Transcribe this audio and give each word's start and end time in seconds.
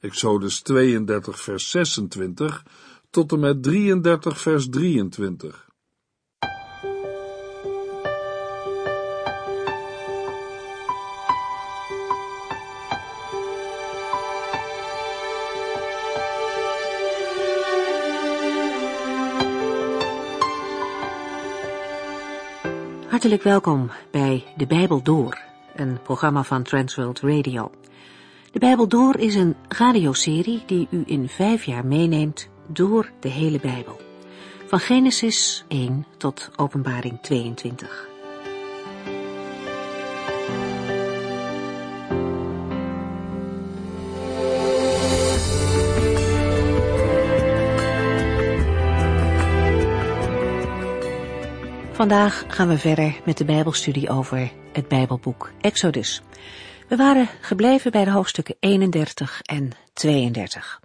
Exodus 0.00 0.60
32 0.60 1.40
vers 1.40 1.70
26 1.70 2.62
tot 3.10 3.32
en 3.32 3.40
met 3.40 3.62
33 3.62 4.40
vers 4.40 4.68
23. 4.68 5.66
Hartelijk 23.08 23.42
welkom 23.42 23.90
bij 24.10 24.44
De 24.56 24.66
Bijbel 24.66 25.02
Door, 25.02 25.38
een 25.74 26.02
programma 26.02 26.42
van 26.42 26.62
Transworld 26.62 27.20
Radio. 27.20 27.70
De 28.56 28.62
Bijbel 28.62 28.88
Door 28.88 29.18
is 29.18 29.34
een 29.34 29.56
radioserie 29.68 30.62
die 30.66 30.88
u 30.90 31.02
in 31.06 31.28
vijf 31.28 31.64
jaar 31.64 31.86
meeneemt 31.86 32.48
door 32.66 33.10
de 33.20 33.28
hele 33.28 33.60
Bijbel. 33.60 34.00
Van 34.66 34.78
Genesis 34.78 35.64
1 35.68 36.06
tot 36.16 36.50
Openbaring 36.56 37.18
22. 37.22 38.08
Vandaag 51.92 52.44
gaan 52.48 52.68
we 52.68 52.78
verder 52.78 53.20
met 53.24 53.38
de 53.38 53.44
Bijbelstudie 53.44 54.08
over 54.08 54.50
het 54.72 54.88
Bijbelboek 54.88 55.52
Exodus. 55.60 56.22
We 56.88 56.96
waren 56.96 57.28
gebleven 57.40 57.90
bij 57.90 58.04
de 58.04 58.10
hoofdstukken 58.10 58.56
31 58.60 59.42
en 59.42 59.70
32. 59.92 60.80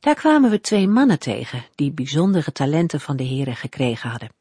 Daar 0.00 0.14
kwamen 0.14 0.50
we 0.50 0.60
twee 0.60 0.88
mannen 0.88 1.18
tegen 1.18 1.64
die 1.74 1.92
bijzondere 1.92 2.52
talenten 2.52 3.00
van 3.00 3.16
de 3.16 3.26
Heere 3.26 3.54
gekregen 3.54 4.10
hadden. 4.10 4.32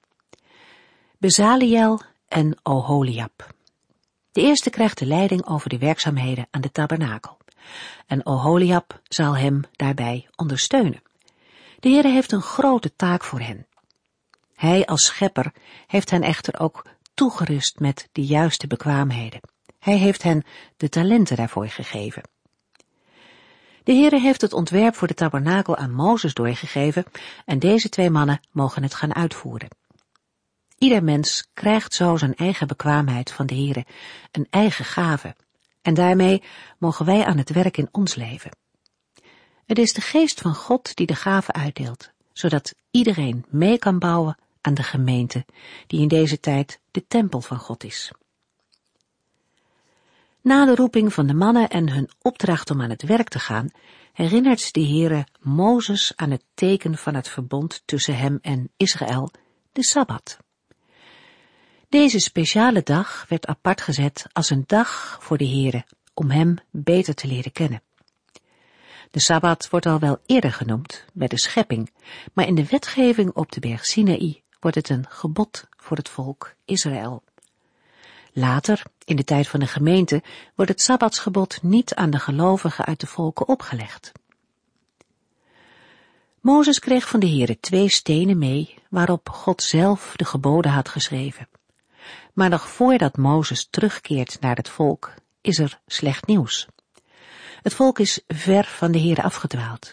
Bezaliel 1.17 2.01
en 2.27 2.57
Oholiab. 2.63 3.53
De 4.31 4.41
eerste 4.41 4.69
krijgt 4.69 4.97
de 4.97 5.05
leiding 5.05 5.47
over 5.47 5.69
de 5.69 5.77
werkzaamheden 5.77 6.47
aan 6.51 6.61
de 6.61 6.71
tabernakel. 6.71 7.37
En 8.07 8.25
Oholiab 8.25 9.01
zal 9.07 9.37
hem 9.37 9.61
daarbij 9.71 10.27
ondersteunen. 10.35 11.01
De 11.79 11.89
Heere 11.89 12.09
heeft 12.09 12.31
een 12.31 12.41
grote 12.41 12.95
taak 12.95 13.23
voor 13.23 13.39
hen. 13.39 13.67
Hij 14.55 14.85
als 14.85 15.05
schepper 15.05 15.53
heeft 15.87 16.09
hen 16.09 16.21
echter 16.21 16.59
ook 16.59 16.85
toegerust 17.13 17.79
met 17.79 18.09
de 18.11 18.25
juiste 18.25 18.67
bekwaamheden. 18.67 19.53
Hij 19.85 19.97
heeft 19.97 20.23
hen 20.23 20.43
de 20.77 20.89
talenten 20.89 21.35
daarvoor 21.35 21.67
gegeven. 21.67 22.23
De 23.83 23.93
Heere 23.93 24.19
heeft 24.19 24.41
het 24.41 24.53
ontwerp 24.53 24.95
voor 24.95 25.07
de 25.07 25.13
tabernakel 25.13 25.75
aan 25.75 25.91
Mozes 25.91 26.33
doorgegeven 26.33 27.05
en 27.45 27.59
deze 27.59 27.89
twee 27.89 28.09
mannen 28.09 28.39
mogen 28.51 28.83
het 28.83 28.93
gaan 28.93 29.15
uitvoeren. 29.15 29.69
Ieder 30.77 31.03
mens 31.03 31.47
krijgt 31.53 31.93
zo 31.93 32.17
zijn 32.17 32.35
eigen 32.35 32.67
bekwaamheid 32.67 33.31
van 33.31 33.45
de 33.45 33.55
Heere, 33.55 33.85
een 34.31 34.47
eigen 34.49 34.85
gave, 34.85 35.35
en 35.81 35.93
daarmee 35.93 36.43
mogen 36.77 37.05
wij 37.05 37.25
aan 37.25 37.37
het 37.37 37.49
werk 37.49 37.77
in 37.77 37.89
ons 37.91 38.15
leven. 38.15 38.51
Het 39.65 39.77
is 39.77 39.93
de 39.93 40.01
geest 40.01 40.41
van 40.41 40.55
God 40.55 40.95
die 40.95 41.07
de 41.07 41.15
gave 41.15 41.51
uitdeelt, 41.51 42.11
zodat 42.33 42.75
iedereen 42.91 43.45
mee 43.49 43.77
kan 43.77 43.99
bouwen 43.99 44.37
aan 44.61 44.73
de 44.73 44.83
gemeente, 44.83 45.45
die 45.87 46.01
in 46.01 46.07
deze 46.07 46.39
tijd 46.39 46.79
de 46.91 47.07
tempel 47.07 47.41
van 47.41 47.57
God 47.57 47.83
is. 47.83 48.11
Na 50.45 50.65
de 50.65 50.75
roeping 50.75 51.13
van 51.13 51.27
de 51.27 51.33
mannen 51.33 51.69
en 51.69 51.89
hun 51.89 52.09
opdracht 52.21 52.69
om 52.69 52.81
aan 52.81 52.89
het 52.89 53.03
werk 53.03 53.29
te 53.29 53.39
gaan, 53.39 53.69
herinnert 54.13 54.73
de 54.73 54.85
Heere 54.85 55.27
Mozes 55.39 56.13
aan 56.15 56.31
het 56.31 56.43
teken 56.53 56.97
van 56.97 57.15
het 57.15 57.27
verbond 57.27 57.81
tussen 57.85 58.17
hem 58.17 58.39
en 58.41 58.69
Israël, 58.77 59.31
de 59.71 59.83
Sabbat. 59.83 60.37
Deze 61.89 62.19
speciale 62.19 62.83
dag 62.83 63.25
werd 63.29 63.45
apart 63.45 63.81
gezet 63.81 64.25
als 64.31 64.49
een 64.49 64.63
dag 64.65 65.17
voor 65.21 65.37
de 65.37 65.47
Heere, 65.47 65.85
om 66.13 66.29
hem 66.29 66.55
beter 66.71 67.15
te 67.15 67.27
leren 67.27 67.51
kennen. 67.51 67.81
De 69.11 69.19
Sabbat 69.19 69.69
wordt 69.69 69.85
al 69.85 69.99
wel 69.99 70.19
eerder 70.25 70.51
genoemd, 70.51 71.05
bij 71.13 71.27
de 71.27 71.39
schepping, 71.39 71.91
maar 72.33 72.47
in 72.47 72.55
de 72.55 72.65
wetgeving 72.65 73.31
op 73.31 73.51
de 73.51 73.59
berg 73.59 73.85
Sinaï 73.85 74.43
wordt 74.59 74.77
het 74.77 74.89
een 74.89 75.05
gebod 75.09 75.67
voor 75.77 75.97
het 75.97 76.09
volk 76.09 76.55
Israël. 76.65 77.23
Later, 78.33 78.83
in 79.05 79.15
de 79.15 79.23
tijd 79.23 79.47
van 79.47 79.59
de 79.59 79.67
gemeente, 79.67 80.23
wordt 80.55 80.71
het 80.71 80.81
Sabbatsgebod 80.81 81.59
niet 81.61 81.95
aan 81.95 82.09
de 82.09 82.19
gelovigen 82.19 82.85
uit 82.85 82.99
de 82.99 83.07
volken 83.07 83.47
opgelegd. 83.47 84.11
Mozes 86.41 86.79
kreeg 86.79 87.07
van 87.07 87.19
de 87.19 87.27
Heere 87.29 87.59
twee 87.59 87.89
stenen 87.89 88.37
mee, 88.37 88.75
waarop 88.89 89.29
God 89.29 89.63
zelf 89.63 90.13
de 90.15 90.25
geboden 90.25 90.71
had 90.71 90.89
geschreven. 90.89 91.47
Maar 92.33 92.49
nog 92.49 92.69
voordat 92.69 93.17
Mozes 93.17 93.67
terugkeert 93.69 94.37
naar 94.39 94.55
het 94.55 94.69
volk, 94.69 95.13
is 95.41 95.59
er 95.59 95.79
slecht 95.87 96.27
nieuws. 96.27 96.67
Het 97.61 97.73
volk 97.73 97.99
is 97.99 98.23
ver 98.27 98.63
van 98.63 98.91
de 98.91 98.99
Heere 98.99 99.23
afgedwaald. 99.23 99.91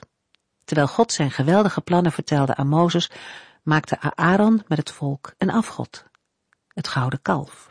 Terwijl 0.64 0.88
God 0.88 1.12
zijn 1.12 1.30
geweldige 1.30 1.80
plannen 1.80 2.12
vertelde 2.12 2.54
aan 2.54 2.68
Mozes, 2.68 3.10
maakte 3.62 4.14
Aaron 4.14 4.62
met 4.66 4.78
het 4.78 4.90
volk 4.90 5.34
een 5.38 5.50
afgod, 5.50 6.04
het 6.68 6.88
gouden 6.88 7.22
kalf. 7.22 7.70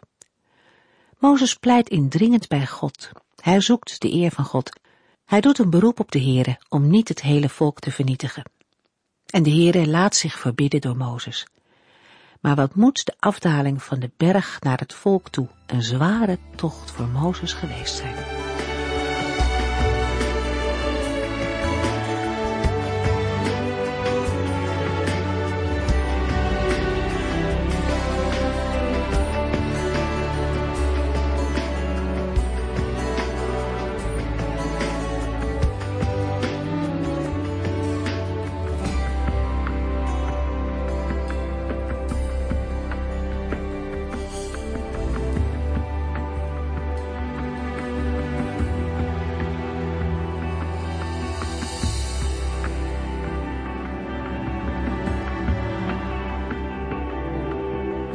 Mozes 1.21 1.55
pleit 1.55 1.89
indringend 1.89 2.47
bij 2.47 2.67
God. 2.67 3.11
Hij 3.35 3.61
zoekt 3.61 4.01
de 4.01 4.11
eer 4.11 4.31
van 4.31 4.45
God. 4.45 4.79
Hij 5.25 5.41
doet 5.41 5.59
een 5.59 5.69
beroep 5.69 5.99
op 5.99 6.11
de 6.11 6.21
Heere 6.21 6.59
om 6.69 6.89
niet 6.89 7.07
het 7.07 7.21
hele 7.21 7.49
volk 7.49 7.79
te 7.79 7.91
vernietigen. 7.91 8.43
En 9.25 9.43
de 9.43 9.49
Heere 9.49 9.87
laat 9.87 10.15
zich 10.15 10.39
verbidden 10.39 10.81
door 10.81 10.97
Mozes. 10.97 11.47
Maar 12.39 12.55
wat 12.55 12.75
moet 12.75 13.05
de 13.05 13.15
afdaling 13.19 13.83
van 13.83 13.99
de 13.99 14.11
berg 14.17 14.61
naar 14.61 14.79
het 14.79 14.93
volk 14.93 15.29
toe 15.29 15.47
een 15.65 15.83
zware 15.83 16.37
tocht 16.55 16.91
voor 16.91 17.07
Mozes 17.07 17.53
geweest 17.53 17.95
zijn. 17.95 18.40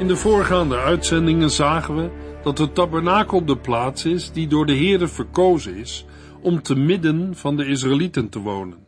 In 0.07 0.13
de 0.13 0.19
voorgaande 0.19 0.77
uitzendingen 0.77 1.51
zagen 1.51 1.97
we 1.97 2.11
dat 2.43 2.57
de 2.57 2.73
tabernakel 2.73 3.45
de 3.45 3.59
plaats 3.59 4.05
is 4.05 4.33
die 4.33 4.47
door 4.47 4.67
de 4.67 4.77
Heere 4.77 5.09
verkozen 5.09 5.75
is 5.75 6.05
om 6.41 6.63
te 6.63 6.75
midden 6.75 7.37
van 7.37 7.57
de 7.57 7.67
Israëlieten 7.67 8.29
te 8.29 8.39
wonen. 8.39 8.87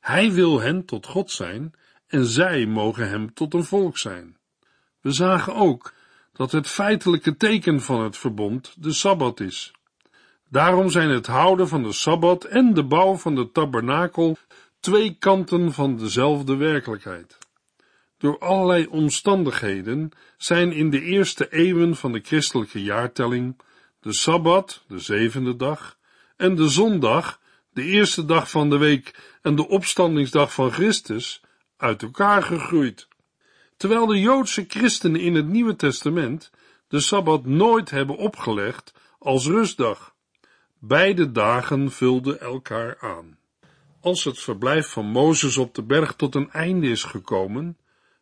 Hij 0.00 0.32
wil 0.32 0.60
hen 0.60 0.84
tot 0.84 1.06
God 1.06 1.30
zijn 1.30 1.72
en 2.06 2.24
zij 2.24 2.66
mogen 2.66 3.08
hem 3.08 3.34
tot 3.34 3.54
een 3.54 3.64
volk 3.64 3.98
zijn. 3.98 4.36
We 5.00 5.10
zagen 5.12 5.54
ook 5.54 5.92
dat 6.32 6.52
het 6.52 6.66
feitelijke 6.66 7.36
teken 7.36 7.80
van 7.80 8.00
het 8.00 8.16
verbond 8.16 8.74
de 8.78 8.92
Sabbat 8.92 9.40
is. 9.40 9.72
Daarom 10.48 10.90
zijn 10.90 11.08
het 11.08 11.26
houden 11.26 11.68
van 11.68 11.82
de 11.82 11.92
Sabbat 11.92 12.44
en 12.44 12.74
de 12.74 12.84
bouw 12.84 13.16
van 13.16 13.34
de 13.34 13.50
tabernakel 13.50 14.36
twee 14.80 15.16
kanten 15.18 15.72
van 15.72 15.96
dezelfde 15.96 16.56
werkelijkheid. 16.56 17.39
Door 18.20 18.38
allerlei 18.38 18.86
omstandigheden 18.86 20.10
zijn 20.36 20.72
in 20.72 20.90
de 20.90 21.02
eerste 21.02 21.52
eeuwen 21.52 21.96
van 21.96 22.12
de 22.12 22.20
christelijke 22.22 22.82
jaartelling 22.82 23.56
de 24.00 24.12
Sabbat, 24.12 24.84
de 24.88 24.98
zevende 24.98 25.56
dag, 25.56 25.96
en 26.36 26.54
de 26.54 26.68
zondag, 26.68 27.40
de 27.72 27.82
eerste 27.82 28.24
dag 28.24 28.50
van 28.50 28.70
de 28.70 28.78
week 28.78 29.36
en 29.42 29.54
de 29.54 29.68
opstandingsdag 29.68 30.54
van 30.54 30.72
Christus, 30.72 31.42
uit 31.76 32.02
elkaar 32.02 32.42
gegroeid. 32.42 33.08
Terwijl 33.76 34.06
de 34.06 34.20
Joodse 34.20 34.64
christenen 34.68 35.20
in 35.20 35.34
het 35.34 35.46
Nieuwe 35.46 35.76
Testament 35.76 36.50
de 36.88 37.00
Sabbat 37.00 37.46
nooit 37.46 37.90
hebben 37.90 38.16
opgelegd 38.16 38.94
als 39.18 39.46
rustdag. 39.46 40.14
Beide 40.78 41.32
dagen 41.32 41.90
vulden 41.92 42.40
elkaar 42.40 42.98
aan. 43.00 43.38
Als 44.00 44.24
het 44.24 44.38
verblijf 44.38 44.88
van 44.88 45.06
Mozes 45.06 45.56
op 45.56 45.74
de 45.74 45.82
berg 45.82 46.14
tot 46.14 46.34
een 46.34 46.50
einde 46.50 46.88
is 46.88 47.04
gekomen, 47.04 47.76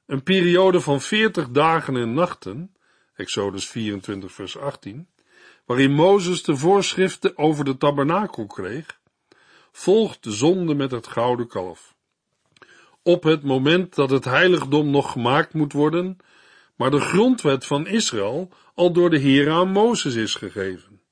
een 0.09 0.23
periode 0.23 0.81
van 0.81 1.01
veertig 1.01 1.51
dagen 1.51 1.97
en 1.97 2.15
nachten, 2.15 2.75
Exodus 3.15 3.69
24 3.69 4.33
vers 4.33 4.59
18, 4.59 5.09
waarin 5.65 5.93
Mozes 5.93 6.43
de 6.43 6.57
voorschriften 6.57 7.39
over 7.39 7.65
de 7.65 7.77
tabernakel 7.77 8.47
kreeg, 8.47 9.01
volgt 9.73 10.25
de 10.25 10.31
zonde 10.31 10.75
met 10.75 10.91
het 10.91 11.07
gouden 11.07 11.49
kalf. 11.49 11.95
Op 13.03 13.23
het 13.23 13.43
moment 13.43 13.95
dat 13.95 14.11
het 14.11 14.25
heiligdom 14.25 14.91
nog 14.91 15.13
gemaakt 15.13 15.55
moet 15.55 15.73
worden, 15.73 16.17
maar 16.77 16.91
de 16.91 17.01
grondwet 17.01 17.67
van 17.67 17.87
Israël 17.87 18.53
al 18.75 18.93
door 18.93 19.11
de 19.11 19.19
Heer 19.19 19.51
aan 19.51 19.71
Mozes 19.71 20.15
is 20.15 20.35
gegeven. 20.35 21.03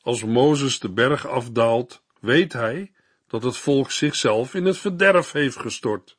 Als 0.00 0.24
Mozes 0.24 0.78
de 0.78 0.90
berg 0.90 1.26
afdaalt, 1.26 2.02
weet 2.20 2.52
hij 2.52 2.92
dat 3.28 3.42
het 3.42 3.56
volk 3.56 3.90
zichzelf 3.90 4.54
in 4.54 4.64
het 4.64 4.78
verderf 4.78 5.32
heeft 5.32 5.58
gestort. 5.58 6.15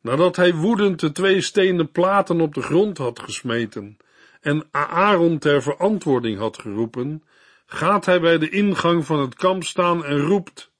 Nadat 0.00 0.36
hij 0.36 0.54
woedend 0.54 1.00
de 1.00 1.12
twee 1.12 1.40
stenen 1.40 1.90
platen 1.90 2.40
op 2.40 2.54
de 2.54 2.62
grond 2.62 2.98
had 2.98 3.20
gesmeten 3.20 3.96
en 4.40 4.68
Aaron 4.70 5.38
ter 5.38 5.62
verantwoording 5.62 6.38
had 6.38 6.58
geroepen, 6.58 7.22
gaat 7.66 8.06
hij 8.06 8.20
bij 8.20 8.38
de 8.38 8.48
ingang 8.48 9.06
van 9.06 9.20
het 9.20 9.34
kamp 9.34 9.64
staan 9.64 10.04
en 10.04 10.20
roept, 10.20 10.70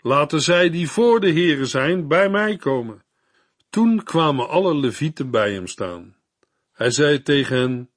laten 0.00 0.40
zij 0.40 0.70
die 0.70 0.90
voor 0.90 1.20
de 1.20 1.30
heren 1.30 1.66
zijn 1.66 2.08
bij 2.08 2.28
mij 2.28 2.56
komen. 2.56 3.04
Toen 3.70 4.02
kwamen 4.02 4.48
alle 4.48 4.74
levieten 4.74 5.30
bij 5.30 5.52
hem 5.52 5.66
staan. 5.66 6.16
Hij 6.72 6.90
zei 6.90 7.22
tegen 7.22 7.56
hen, 7.56 7.90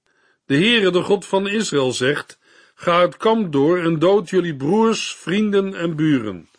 de 0.46 0.56
Heere, 0.56 0.92
de 0.92 1.02
God 1.02 1.26
van 1.26 1.48
Israël, 1.48 1.92
zegt, 1.92 2.40
ga 2.76 3.02
het 3.02 3.18
kamp 3.18 3.52
door 3.52 3.80
en 3.80 4.00
dood 4.00 4.30
jullie 4.30 4.56
broers, 4.56 5.16
vrienden 5.16 5.74
en 5.74 5.96
buren. 5.96 6.50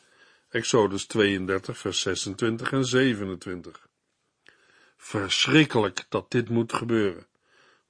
Exodus 0.49 1.07
32, 1.07 1.79
vers 1.79 2.01
26 2.01 2.73
en 2.73 2.85
27. 2.85 3.90
Verschrikkelijk 5.03 6.07
dat 6.09 6.31
dit 6.31 6.49
moet 6.49 6.73
gebeuren. 6.73 7.27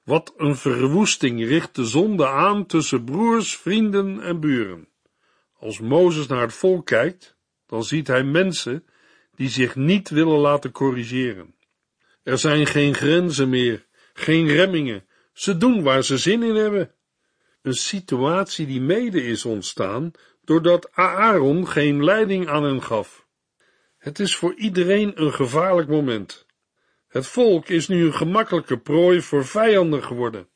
Wat 0.03 0.33
een 0.37 0.55
verwoesting 0.55 1.45
richt 1.47 1.75
de 1.75 1.85
zonde 1.85 2.27
aan 2.27 2.65
tussen 2.65 3.03
broers, 3.03 3.57
vrienden 3.57 4.21
en 4.21 4.39
buren. 4.39 4.87
Als 5.57 5.79
Mozes 5.79 6.27
naar 6.27 6.41
het 6.41 6.53
volk 6.53 6.85
kijkt, 6.85 7.35
dan 7.65 7.83
ziet 7.83 8.07
hij 8.07 8.23
mensen 8.23 8.85
die 9.35 9.49
zich 9.49 9.75
niet 9.75 10.09
willen 10.09 10.39
laten 10.39 10.71
corrigeren. 10.71 11.55
Er 12.23 12.37
zijn 12.37 12.65
geen 12.65 12.93
grenzen 12.93 13.49
meer, 13.49 13.85
geen 14.13 14.47
remmingen, 14.47 15.05
ze 15.33 15.57
doen 15.57 15.83
waar 15.83 16.03
ze 16.03 16.17
zin 16.17 16.43
in 16.43 16.55
hebben. 16.55 16.93
Een 17.61 17.73
situatie 17.73 18.65
die 18.65 18.81
mede 18.81 19.23
is 19.23 19.45
ontstaan 19.45 20.11
doordat 20.43 20.91
Aaron 20.93 21.67
geen 21.67 22.03
leiding 22.03 22.47
aan 22.47 22.63
hen 22.63 22.83
gaf. 22.83 23.27
Het 23.97 24.19
is 24.19 24.35
voor 24.35 24.53
iedereen 24.53 25.21
een 25.21 25.33
gevaarlijk 25.33 25.89
moment. 25.89 26.49
Het 27.11 27.27
volk 27.27 27.69
is 27.69 27.87
nu 27.87 28.05
een 28.05 28.13
gemakkelijke 28.13 28.77
prooi 28.77 29.21
voor 29.21 29.45
vijanden 29.45 30.03
geworden. 30.03 30.47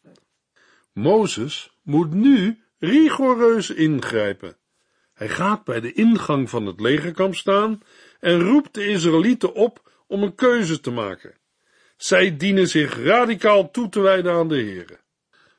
Mozes 0.93 1.77
moet 1.81 2.13
nu 2.13 2.63
rigoureus 2.79 3.69
ingrijpen. 3.69 4.57
Hij 5.13 5.29
gaat 5.29 5.63
bij 5.63 5.79
de 5.79 5.93
ingang 5.93 6.49
van 6.49 6.65
het 6.65 6.79
legerkamp 6.79 7.35
staan 7.35 7.81
en 8.19 8.39
roept 8.39 8.73
de 8.73 8.87
Israëlieten 8.87 9.53
op 9.53 10.03
om 10.07 10.23
een 10.23 10.35
keuze 10.35 10.79
te 10.79 10.91
maken. 10.91 11.37
Zij 11.97 12.37
dienen 12.37 12.67
zich 12.67 13.03
radicaal 13.03 13.71
toe 13.71 13.89
te 13.89 13.99
wijden 13.99 14.33
aan 14.33 14.47
de 14.47 14.55
Heere. 14.55 14.99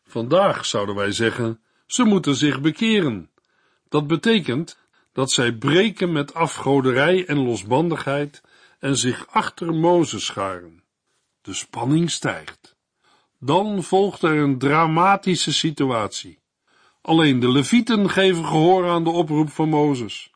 Vandaag 0.04 0.66
zouden 0.66 0.94
wij 0.94 1.12
zeggen, 1.12 1.60
ze 1.86 2.04
moeten 2.04 2.34
zich 2.34 2.60
bekeren. 2.60 3.30
Dat 3.88 4.06
betekent 4.06 4.78
dat 5.12 5.30
zij 5.30 5.52
breken 5.52 6.12
met 6.12 6.34
afgoderij 6.34 7.26
en 7.26 7.38
losbandigheid 7.38 8.42
en 8.78 8.96
zich 8.96 9.26
achter 9.26 9.74
Mozes 9.74 10.24
scharen. 10.24 10.84
De 11.46 11.54
spanning 11.54 12.10
stijgt. 12.10 12.76
Dan 13.38 13.82
volgt 13.82 14.22
er 14.22 14.36
een 14.38 14.58
dramatische 14.58 15.52
situatie. 15.52 16.38
Alleen 17.02 17.40
de 17.40 17.50
Levieten 17.50 18.10
geven 18.10 18.44
gehoor 18.44 18.88
aan 18.88 19.04
de 19.04 19.10
oproep 19.10 19.50
van 19.50 19.68
Mozes. 19.68 20.30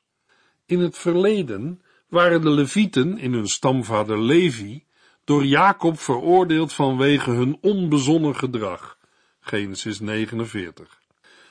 In 0.67 0.81
het 0.81 0.99
verleden 0.99 1.83
waren 2.09 2.41
de 2.41 2.51
Levieten 2.51 3.19
in 3.19 3.33
hun 3.33 3.49
stamvader 3.49 4.23
Levi 4.23 4.85
door 5.25 5.45
Jacob 5.45 6.01
veroordeeld 6.01 6.73
vanwege 6.73 7.31
hun 7.31 7.59
onbezonnen 7.61 8.37
gedrag. 8.37 8.99
Genesis 9.41 10.01
49. 10.01 11.01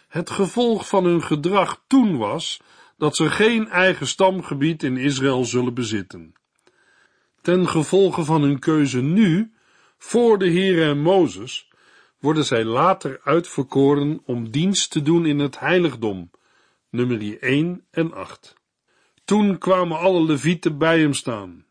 Het 0.07 0.29
gevolg 0.29 0.87
van 0.87 1.05
hun 1.05 1.23
gedrag 1.23 1.83
toen 1.87 2.17
was 2.17 2.61
dat 2.97 3.15
ze 3.15 3.29
geen 3.29 3.67
eigen 3.69 4.07
stamgebied 4.07 4.83
in 4.83 4.97
Israël 4.97 5.45
zullen 5.45 5.73
bezitten. 5.73 6.33
Ten 7.49 7.67
gevolge 7.67 8.23
van 8.23 8.41
hun 8.41 8.59
keuze 8.59 9.01
nu, 9.01 9.53
voor 9.97 10.37
de 10.37 10.51
Heere 10.51 10.83
en 10.83 10.99
Mozes, 10.99 11.69
worden 12.19 12.45
zij 12.45 12.63
later 12.63 13.19
uitverkoren 13.23 14.21
om 14.25 14.51
dienst 14.51 14.91
te 14.91 15.01
doen 15.01 15.25
in 15.25 15.39
het 15.39 15.59
heiligdom, 15.59 16.31
nummer 16.89 17.39
1 17.41 17.85
en 17.91 18.13
8. 18.13 18.53
Toen 19.25 19.57
kwamen 19.57 19.97
alle 19.97 20.23
levieten 20.23 20.77
bij 20.77 20.99
hem 20.99 21.13
staan. 21.13 21.65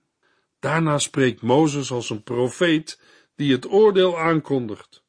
Daarna 0.59 0.99
spreekt 0.99 1.43
Mozes 1.43 1.91
als 1.91 2.11
een 2.11 2.23
profeet 2.23 3.01
die 3.37 3.53
het 3.53 3.71
oordeel 3.71 4.19
aankondigt. 4.19 5.03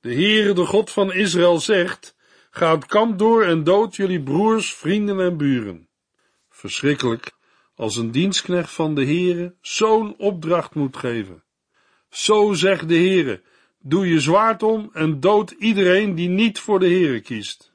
De 0.00 0.14
Heere, 0.14 0.52
de 0.52 0.66
God 0.66 0.90
van 0.90 1.12
Israël, 1.12 1.60
zegt, 1.60 2.16
ga 2.50 2.74
het 2.74 2.86
kamp 2.86 3.18
door 3.18 3.42
en 3.42 3.64
dood 3.64 3.96
jullie 3.96 4.22
broers, 4.22 4.74
vrienden 4.74 5.20
en 5.20 5.36
buren. 5.36 5.88
Verschrikkelijk 6.48 7.33
als 7.74 7.96
een 7.96 8.10
dienstknecht 8.10 8.70
van 8.70 8.94
de 8.94 9.04
Heere 9.04 9.54
zo'n 9.60 10.16
opdracht 10.16 10.74
moet 10.74 10.96
geven. 10.96 11.42
Zo 12.10 12.52
zegt 12.52 12.88
de 12.88 12.94
Heere, 12.94 13.42
doe 13.78 14.08
je 14.08 14.20
zwaard 14.20 14.62
om 14.62 14.90
en 14.92 15.20
dood 15.20 15.50
iedereen 15.50 16.14
die 16.14 16.28
niet 16.28 16.58
voor 16.58 16.78
de 16.78 16.88
Heere 16.88 17.20
kiest. 17.20 17.72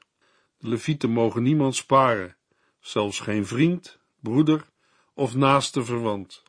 De 0.58 0.68
levieten 0.68 1.10
mogen 1.10 1.42
niemand 1.42 1.76
sparen, 1.76 2.36
zelfs 2.80 3.20
geen 3.20 3.46
vriend, 3.46 3.98
broeder 4.20 4.64
of 5.14 5.34
naaste 5.34 5.84
verwant. 5.84 6.42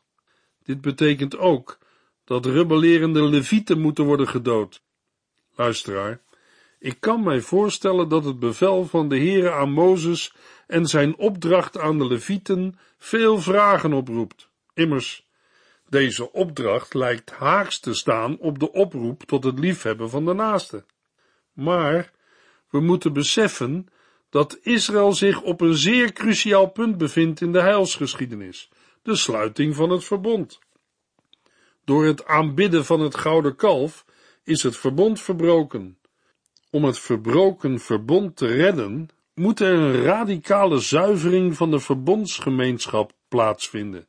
Dit 0.64 0.80
betekent 0.80 1.38
ook 1.38 1.78
dat 2.24 2.46
rebellerende 2.46 3.22
levieten 3.22 3.80
moeten 3.80 4.04
worden 4.04 4.28
gedood. 4.28 4.82
Luisteraar, 5.54 6.20
ik 6.78 7.00
kan 7.00 7.22
mij 7.22 7.40
voorstellen 7.40 8.08
dat 8.08 8.24
het 8.24 8.38
bevel 8.38 8.84
van 8.84 9.08
de 9.08 9.16
Heere 9.16 9.50
aan 9.50 9.72
Mozes 9.72 10.34
en 10.72 10.86
zijn 10.86 11.16
opdracht 11.16 11.78
aan 11.78 11.98
de 11.98 12.06
levieten 12.06 12.78
veel 12.98 13.40
vragen 13.40 13.92
oproept. 13.92 14.48
Immers, 14.74 15.26
deze 15.88 16.32
opdracht 16.32 16.94
lijkt 16.94 17.30
haaks 17.30 17.80
te 17.80 17.94
staan 17.94 18.38
op 18.38 18.58
de 18.58 18.72
oproep 18.72 19.22
tot 19.22 19.44
het 19.44 19.58
liefhebben 19.58 20.10
van 20.10 20.24
de 20.24 20.32
naaste. 20.32 20.84
Maar 21.52 22.12
we 22.70 22.80
moeten 22.80 23.12
beseffen 23.12 23.86
dat 24.30 24.58
Israël 24.62 25.12
zich 25.12 25.42
op 25.42 25.60
een 25.60 25.74
zeer 25.74 26.12
cruciaal 26.12 26.70
punt 26.70 26.98
bevindt 26.98 27.40
in 27.40 27.52
de 27.52 27.60
heilsgeschiedenis, 27.60 28.70
de 29.02 29.16
sluiting 29.16 29.76
van 29.76 29.90
het 29.90 30.04
verbond. 30.04 30.58
Door 31.84 32.04
het 32.04 32.24
aanbidden 32.26 32.84
van 32.84 33.00
het 33.00 33.14
gouden 33.14 33.56
kalf 33.56 34.04
is 34.44 34.62
het 34.62 34.76
verbond 34.76 35.20
verbroken. 35.20 35.98
Om 36.70 36.84
het 36.84 36.98
verbroken 36.98 37.80
verbond 37.80 38.36
te 38.36 38.46
redden, 38.46 39.08
moet 39.34 39.60
er 39.60 39.72
een 39.72 40.02
radicale 40.02 40.78
zuivering 40.78 41.56
van 41.56 41.70
de 41.70 41.80
verbondsgemeenschap 41.80 43.12
plaatsvinden. 43.28 44.08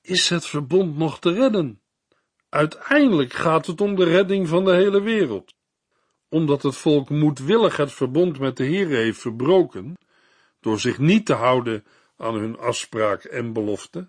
Is 0.00 0.28
het 0.28 0.46
verbond 0.46 0.96
nog 0.96 1.18
te 1.18 1.32
redden? 1.32 1.80
Uiteindelijk 2.48 3.32
gaat 3.32 3.66
het 3.66 3.80
om 3.80 3.94
de 3.94 4.04
redding 4.04 4.48
van 4.48 4.64
de 4.64 4.74
hele 4.74 5.02
wereld. 5.02 5.54
Omdat 6.28 6.62
het 6.62 6.76
volk 6.76 7.10
moedwillig 7.10 7.76
het 7.76 7.92
verbond 7.92 8.38
met 8.38 8.56
de 8.56 8.64
Heer 8.64 8.88
heeft 8.88 9.20
verbroken, 9.20 9.98
door 10.60 10.80
zich 10.80 10.98
niet 10.98 11.26
te 11.26 11.34
houden 11.34 11.84
aan 12.16 12.34
hun 12.34 12.58
afspraak 12.58 13.24
en 13.24 13.52
belofte, 13.52 14.08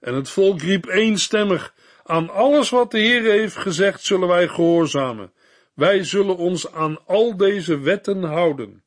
en 0.00 0.14
het 0.14 0.30
volk 0.30 0.60
riep 0.60 0.86
eenstemmig 0.86 1.74
aan 2.02 2.30
alles 2.30 2.70
wat 2.70 2.90
de 2.90 2.98
Heer 2.98 3.22
heeft 3.22 3.56
gezegd, 3.56 4.04
zullen 4.04 4.28
wij 4.28 4.48
gehoorzamen. 4.48 5.32
Wij 5.74 6.04
zullen 6.04 6.36
ons 6.36 6.72
aan 6.72 7.06
al 7.06 7.36
deze 7.36 7.78
wetten 7.78 8.22
houden. 8.22 8.83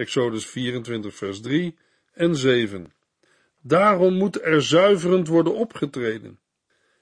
Exodus 0.00 0.46
24, 0.46 1.14
vers 1.14 1.40
3 1.40 1.76
en 2.12 2.36
7. 2.36 2.92
Daarom 3.60 4.14
moet 4.14 4.42
er 4.42 4.62
zuiverend 4.62 5.28
worden 5.28 5.54
opgetreden. 5.54 6.38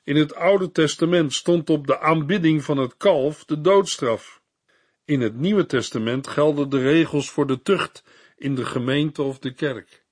In 0.05 0.17
het 0.17 0.35
Oude 0.35 0.73
Testament 0.73 1.35
stond 1.35 1.71
op 1.71 1.87
de 1.87 2.01
aanbidding 2.01 2.65
van 2.65 2.77
het 2.77 2.97
kalf 2.97 3.45
de 3.45 3.61
doodstraf. 3.61 4.41
In 5.05 5.21
het 5.21 5.37
Nieuwe 5.37 5.67
Testament 5.67 6.27
gelden 6.27 6.69
de 6.69 6.79
regels 6.79 7.31
voor 7.31 7.47
de 7.47 7.63
tucht 7.63 8.05
in 8.37 8.55
de 8.55 8.65
gemeente 8.65 9.23
of 9.23 9.39
de 9.39 9.55
kerk. 9.55 10.05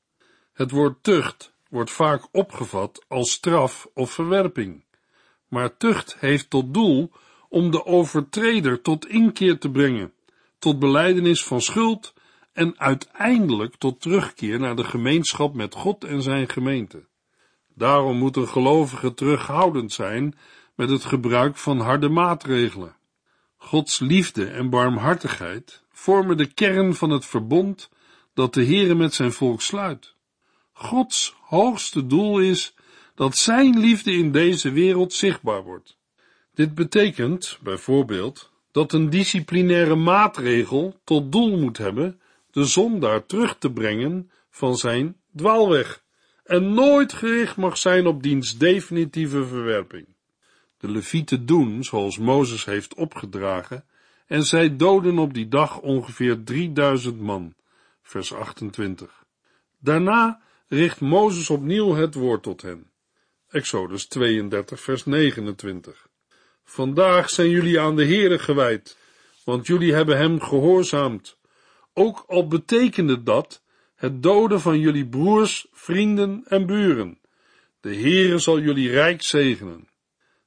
Het 0.52 0.70
woord 0.70 1.02
tucht 1.02 1.52
wordt 1.68 1.90
vaak 1.90 2.28
opgevat 2.32 3.04
als 3.08 3.32
straf 3.32 3.88
of 3.94 4.10
verwerping, 4.10 4.84
maar 5.48 5.76
tucht 5.76 6.16
heeft 6.20 6.50
tot 6.50 6.74
doel 6.74 7.10
om 7.48 7.70
de 7.70 7.84
overtreder 7.84 8.82
tot 8.82 9.08
inkeer 9.08 9.58
te 9.58 9.70
brengen, 9.70 10.12
tot 10.58 10.78
beleidenis 10.78 11.44
van 11.44 11.60
schuld 11.60 12.14
en 12.56 12.74
uiteindelijk 12.78 13.74
tot 13.74 14.00
terugkeer 14.00 14.60
naar 14.60 14.76
de 14.76 14.84
gemeenschap 14.84 15.54
met 15.54 15.74
God 15.74 16.04
en 16.04 16.22
zijn 16.22 16.48
gemeente. 16.48 17.06
Daarom 17.74 18.16
moet 18.16 18.36
een 18.36 18.48
gelovige 18.48 19.14
terughoudend 19.14 19.92
zijn 19.92 20.34
met 20.74 20.90
het 20.90 21.04
gebruik 21.04 21.56
van 21.56 21.80
harde 21.80 22.08
maatregelen. 22.08 22.96
Gods 23.56 23.98
liefde 23.98 24.46
en 24.46 24.70
barmhartigheid 24.70 25.82
vormen 25.90 26.36
de 26.36 26.46
kern 26.46 26.94
van 26.94 27.10
het 27.10 27.26
verbond 27.26 27.90
dat 28.34 28.54
de 28.54 28.64
Heere 28.64 28.94
met 28.94 29.14
zijn 29.14 29.32
volk 29.32 29.62
sluit. 29.62 30.14
Gods 30.72 31.36
hoogste 31.40 32.06
doel 32.06 32.40
is 32.40 32.74
dat 33.14 33.36
Zijn 33.36 33.78
liefde 33.78 34.12
in 34.12 34.32
deze 34.32 34.70
wereld 34.70 35.12
zichtbaar 35.12 35.62
wordt. 35.62 35.96
Dit 36.54 36.74
betekent 36.74 37.58
bijvoorbeeld 37.62 38.50
dat 38.72 38.92
een 38.92 39.10
disciplinaire 39.10 39.94
maatregel 39.94 41.00
tot 41.04 41.32
doel 41.32 41.58
moet 41.58 41.78
hebben 41.78 42.20
de 42.56 42.64
zondaar 42.64 43.26
terug 43.26 43.58
te 43.58 43.72
brengen 43.72 44.30
van 44.50 44.76
zijn 44.76 45.16
dwaalweg 45.34 46.02
en 46.44 46.74
nooit 46.74 47.12
gericht 47.12 47.56
mag 47.56 47.78
zijn 47.78 48.06
op 48.06 48.22
diens 48.22 48.58
definitieve 48.58 49.46
verwerping. 49.46 50.06
De 50.78 50.90
levieten 50.90 51.46
doen 51.46 51.84
zoals 51.84 52.18
Mozes 52.18 52.64
heeft 52.64 52.94
opgedragen 52.94 53.84
en 54.26 54.42
zij 54.42 54.76
doden 54.76 55.18
op 55.18 55.34
die 55.34 55.48
dag 55.48 55.80
ongeveer 55.80 56.44
3000 56.44 57.20
man. 57.20 57.54
Vers 58.02 58.34
28. 58.34 59.24
Daarna 59.78 60.40
richt 60.68 61.00
Mozes 61.00 61.50
opnieuw 61.50 61.94
het 61.94 62.14
woord 62.14 62.42
tot 62.42 62.62
hen. 62.62 62.90
Exodus 63.48 64.06
32 64.06 64.80
vers 64.80 65.04
29. 65.04 66.08
Vandaag 66.64 67.30
zijn 67.30 67.50
jullie 67.50 67.80
aan 67.80 67.96
de 67.96 68.04
Heere 68.04 68.38
gewijd, 68.38 68.98
want 69.44 69.66
jullie 69.66 69.94
hebben 69.94 70.16
hem 70.16 70.40
gehoorzaamd. 70.40 71.36
Ook 71.98 72.24
al 72.26 72.46
betekende 72.46 73.22
dat 73.22 73.62
het 73.94 74.22
doden 74.22 74.60
van 74.60 74.78
jullie 74.78 75.06
broers, 75.06 75.66
vrienden 75.72 76.44
en 76.48 76.66
buren. 76.66 77.18
De 77.80 77.94
Heere 77.94 78.38
zal 78.38 78.60
jullie 78.60 78.90
rijk 78.90 79.22
zegenen. 79.22 79.88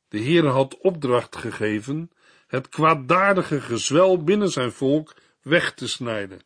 De 0.08 0.20
Heere 0.20 0.48
had 0.48 0.78
opdracht 0.78 1.36
gegeven 1.36 2.12
het 2.48 2.70
kwaadaardige 2.70 3.62
gezwel 3.62 4.24
binnen 4.24 4.50
zijn 4.50 4.72
volk 4.72 5.16
weg 5.42 5.74
te 5.74 5.88
snijden. 5.88 6.42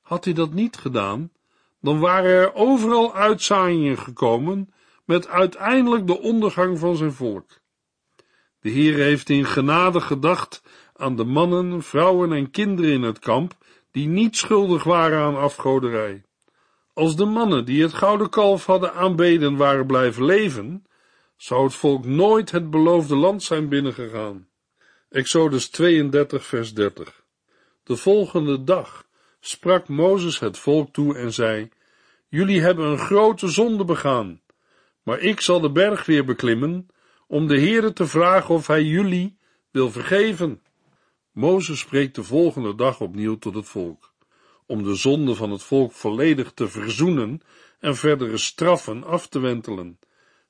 Had 0.00 0.24
hij 0.24 0.34
dat 0.34 0.52
niet 0.52 0.76
gedaan, 0.76 1.32
dan 1.80 2.00
waren 2.00 2.30
er 2.30 2.54
overal 2.54 3.14
uitzaaiingen 3.14 3.98
gekomen 3.98 4.72
met 5.04 5.28
uiteindelijk 5.28 6.06
de 6.06 6.20
ondergang 6.20 6.78
van 6.78 6.96
zijn 6.96 7.12
volk. 7.12 7.60
De 8.60 8.70
Heer 8.70 8.94
heeft 8.94 9.28
in 9.28 9.44
genade 9.44 10.00
gedacht 10.00 10.62
aan 10.94 11.16
de 11.16 11.24
mannen, 11.24 11.82
vrouwen 11.82 12.32
en 12.32 12.50
kinderen 12.50 12.92
in 12.92 13.02
het 13.02 13.18
kamp 13.18 13.60
die 13.92 14.08
niet 14.08 14.36
schuldig 14.36 14.84
waren 14.84 15.18
aan 15.18 15.36
afgoderij. 15.36 16.22
Als 16.92 17.16
de 17.16 17.24
mannen 17.24 17.64
die 17.64 17.82
het 17.82 17.94
gouden 17.94 18.30
kalf 18.30 18.66
hadden 18.66 18.94
aanbeden 18.94 19.56
waren 19.56 19.86
blijven 19.86 20.24
leven, 20.24 20.86
zou 21.36 21.64
het 21.64 21.74
volk 21.74 22.04
nooit 22.04 22.50
het 22.50 22.70
beloofde 22.70 23.16
land 23.16 23.42
zijn 23.42 23.68
binnengegaan. 23.68 24.48
Exodus 25.08 25.68
32, 25.68 26.46
vers 26.46 26.74
30. 26.74 27.24
De 27.82 27.96
volgende 27.96 28.64
dag 28.64 29.06
sprak 29.40 29.88
Mozes 29.88 30.38
het 30.38 30.58
volk 30.58 30.92
toe 30.92 31.16
en 31.16 31.32
zei: 31.32 31.68
Jullie 32.28 32.60
hebben 32.60 32.86
een 32.86 32.98
grote 32.98 33.48
zonde 33.48 33.84
begaan, 33.84 34.40
maar 35.02 35.18
ik 35.18 35.40
zal 35.40 35.60
de 35.60 35.70
berg 35.70 36.06
weer 36.06 36.24
beklimmen 36.24 36.86
om 37.26 37.46
de 37.46 37.60
Heere 37.60 37.92
te 37.92 38.06
vragen 38.06 38.54
of 38.54 38.66
hij 38.66 38.82
jullie 38.82 39.38
wil 39.70 39.90
vergeven. 39.90 40.62
Mozes 41.32 41.78
spreekt 41.78 42.14
de 42.14 42.22
volgende 42.22 42.74
dag 42.74 43.00
opnieuw 43.00 43.38
tot 43.38 43.54
het 43.54 43.68
volk, 43.68 44.12
om 44.66 44.82
de 44.82 44.94
zonde 44.94 45.34
van 45.34 45.50
het 45.50 45.62
volk 45.62 45.92
volledig 45.92 46.52
te 46.52 46.68
verzoenen 46.68 47.40
en 47.80 47.96
verdere 47.96 48.38
straffen 48.38 49.04
af 49.04 49.28
te 49.28 49.38
wentelen. 49.38 49.98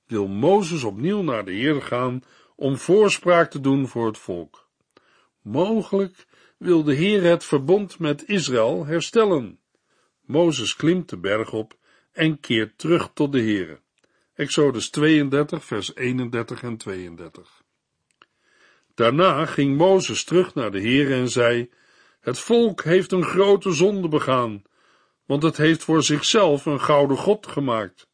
Wil 0.06 0.28
Mozes 0.28 0.84
opnieuw 0.84 1.22
naar 1.22 1.44
de 1.44 1.52
Heer 1.52 1.82
gaan 1.82 2.22
om 2.56 2.76
voorspraak 2.76 3.50
te 3.50 3.60
doen 3.60 3.88
voor 3.88 4.06
het 4.06 4.18
volk. 4.18 4.68
Mogelijk 5.42 6.26
wil 6.56 6.82
de 6.82 6.94
Heer 6.94 7.22
het 7.22 7.44
verbond 7.44 7.98
met 7.98 8.28
Israël 8.28 8.86
herstellen. 8.86 9.58
Mozes 10.20 10.76
klimt 10.76 11.08
de 11.08 11.18
berg 11.18 11.52
op 11.52 11.78
en 12.12 12.40
keert 12.40 12.78
terug 12.78 13.10
tot 13.14 13.32
de 13.32 13.40
Heere. 13.40 13.80
Exodus 14.34 14.90
32, 14.90 15.64
vers 15.64 15.94
31 15.94 16.62
en 16.62 16.76
32. 16.76 17.61
Daarna 18.94 19.46
ging 19.46 19.76
Mozes 19.76 20.24
terug 20.24 20.54
naar 20.54 20.70
de 20.70 20.80
Heere 20.80 21.14
en 21.14 21.28
zei, 21.28 21.70
het 22.20 22.38
volk 22.38 22.82
heeft 22.82 23.12
een 23.12 23.24
grote 23.24 23.72
zonde 23.72 24.08
begaan, 24.08 24.62
want 25.26 25.42
het 25.42 25.56
heeft 25.56 25.84
voor 25.84 26.02
zichzelf 26.02 26.66
een 26.66 26.80
gouden 26.80 27.16
god 27.16 27.46
gemaakt. 27.46 28.08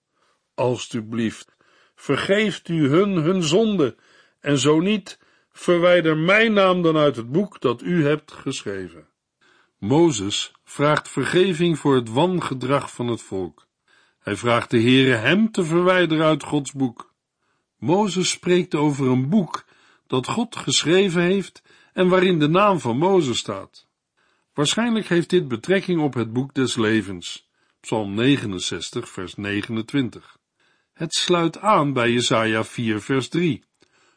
Alsjeblieft, 0.54 1.56
vergeeft 1.94 2.68
u 2.68 2.88
hun 2.88 3.16
hun 3.16 3.42
zonde, 3.42 3.96
en 4.40 4.58
zo 4.58 4.80
niet, 4.80 5.18
verwijder 5.52 6.16
mijn 6.16 6.52
naam 6.52 6.82
dan 6.82 6.96
uit 6.96 7.16
het 7.16 7.32
boek 7.32 7.60
dat 7.60 7.82
u 7.82 8.06
hebt 8.06 8.32
geschreven. 8.32 9.08
Mozes 9.78 10.52
vraagt 10.64 11.08
vergeving 11.08 11.78
voor 11.78 11.94
het 11.94 12.10
wangedrag 12.10 12.90
van 12.90 13.06
het 13.06 13.22
volk. 13.22 13.66
Hij 14.18 14.36
vraagt 14.36 14.70
de 14.70 14.80
Heere 14.80 15.14
hem 15.14 15.50
te 15.50 15.64
verwijderen 15.64 16.24
uit 16.24 16.42
Gods 16.42 16.72
boek. 16.72 17.14
Mozes 17.76 18.30
spreekt 18.30 18.74
over 18.74 19.06
een 19.06 19.28
boek 19.28 19.64
dat 20.08 20.26
God 20.26 20.56
geschreven 20.56 21.22
heeft 21.22 21.62
en 21.92 22.08
waarin 22.08 22.38
de 22.38 22.48
naam 22.48 22.80
van 22.80 22.98
Mozes 22.98 23.38
staat. 23.38 23.86
Waarschijnlijk 24.54 25.08
heeft 25.08 25.30
dit 25.30 25.48
betrekking 25.48 26.00
op 26.00 26.14
het 26.14 26.32
boek 26.32 26.54
des 26.54 26.76
levens, 26.76 27.48
Psalm 27.80 28.14
69, 28.14 29.08
vers 29.08 29.34
29. 29.34 30.38
Het 30.92 31.14
sluit 31.14 31.58
aan 31.58 31.92
bij 31.92 32.12
Jesaja 32.12 32.64
4, 32.64 33.00
vers 33.00 33.28
3. 33.28 33.64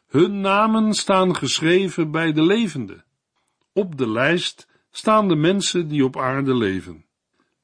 Hun 0.08 0.40
namen 0.40 0.94
staan 0.94 1.36
geschreven 1.36 2.10
bij 2.10 2.32
de 2.32 2.42
levenden. 2.42 3.04
Op 3.72 3.98
de 3.98 4.08
lijst 4.08 4.66
staan 4.90 5.28
de 5.28 5.36
mensen 5.36 5.88
die 5.88 6.04
op 6.04 6.16
aarde 6.16 6.54
leven. 6.54 7.04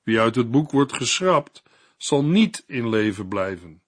Wie 0.02 0.20
uit 0.20 0.34
het 0.34 0.50
boek 0.50 0.70
wordt 0.70 0.92
geschrapt, 0.92 1.62
zal 1.96 2.24
niet 2.24 2.64
in 2.66 2.88
leven 2.88 3.28
blijven. 3.28 3.82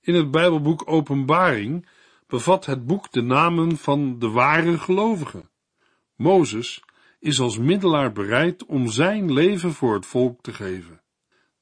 In 0.00 0.14
het 0.14 0.30
Bijbelboek 0.30 0.82
Openbaring 0.90 1.86
bevat 2.26 2.66
het 2.66 2.86
boek 2.86 3.12
de 3.12 3.22
namen 3.22 3.76
van 3.76 4.18
de 4.18 4.28
ware 4.28 4.78
gelovigen. 4.78 5.50
Mozes 6.16 6.82
is 7.18 7.40
als 7.40 7.58
middelaar 7.58 8.12
bereid 8.12 8.64
om 8.64 8.88
zijn 8.88 9.32
leven 9.32 9.72
voor 9.72 9.94
het 9.94 10.06
volk 10.06 10.42
te 10.42 10.52
geven. 10.52 11.00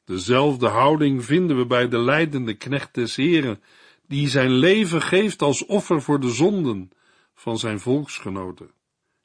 Dezelfde 0.04 0.68
houding 0.68 1.25
vinden 1.25 1.56
we 1.56 1.66
bij 1.66 1.88
de 1.88 1.99
leidende 1.99 2.54
knecht 2.54 2.94
des 2.94 3.16
Heren, 3.16 3.62
die 4.06 4.28
zijn 4.28 4.50
leven 4.52 5.02
geeft 5.02 5.42
als 5.42 5.66
offer 5.66 6.02
voor 6.02 6.21
de 6.21 6.30
zonden 6.30 6.90
van 7.35 7.59
zijn 7.59 7.80
volksgenoten. 7.80 8.71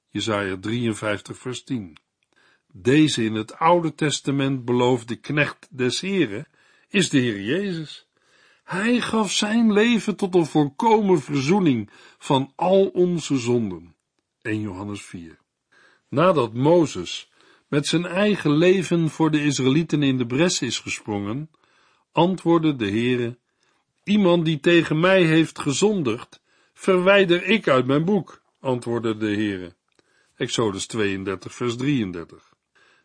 Jesaja 0.09 0.57
53 0.59 1.37
vers 1.37 1.63
10. 1.63 1.97
Deze 2.73 3.23
in 3.23 3.33
het 3.33 3.55
Oude 3.55 3.95
Testament 3.95 4.65
beloofde 4.65 5.15
knecht 5.15 5.67
des 5.71 6.01
Heren 6.01 6.47
is 6.87 7.09
de 7.09 7.17
Heer 7.17 7.41
Jezus. 7.41 8.08
Hij 8.69 9.01
gaf 9.01 9.31
zijn 9.31 9.73
leven 9.73 10.15
tot 10.15 10.35
een 10.35 10.45
volkomen 10.45 11.21
verzoening 11.21 11.89
van 12.17 12.53
al 12.55 12.87
onze 12.87 13.37
zonden. 13.37 13.95
1 14.41 14.61
Johannes 14.61 15.01
4. 15.01 15.39
Nadat 16.09 16.53
Mozes 16.53 17.31
met 17.67 17.87
zijn 17.87 18.05
eigen 18.05 18.51
leven 18.51 19.09
voor 19.09 19.31
de 19.31 19.43
Israëlieten 19.43 20.03
in 20.03 20.17
de 20.17 20.25
bres 20.25 20.61
is 20.61 20.79
gesprongen, 20.79 21.49
antwoordde 22.11 22.75
de 22.75 22.89
Heere, 22.89 23.37
iemand 24.03 24.45
die 24.45 24.59
tegen 24.59 24.99
mij 24.99 25.23
heeft 25.23 25.59
gezondigd, 25.59 26.41
verwijder 26.73 27.43
ik 27.43 27.67
uit 27.67 27.85
mijn 27.85 28.05
boek, 28.05 28.41
antwoordde 28.59 29.17
de 29.17 29.33
Heere. 29.33 29.75
Exodus 30.35 30.85
32 30.87 31.53
vers 31.53 31.77
33. 31.77 32.53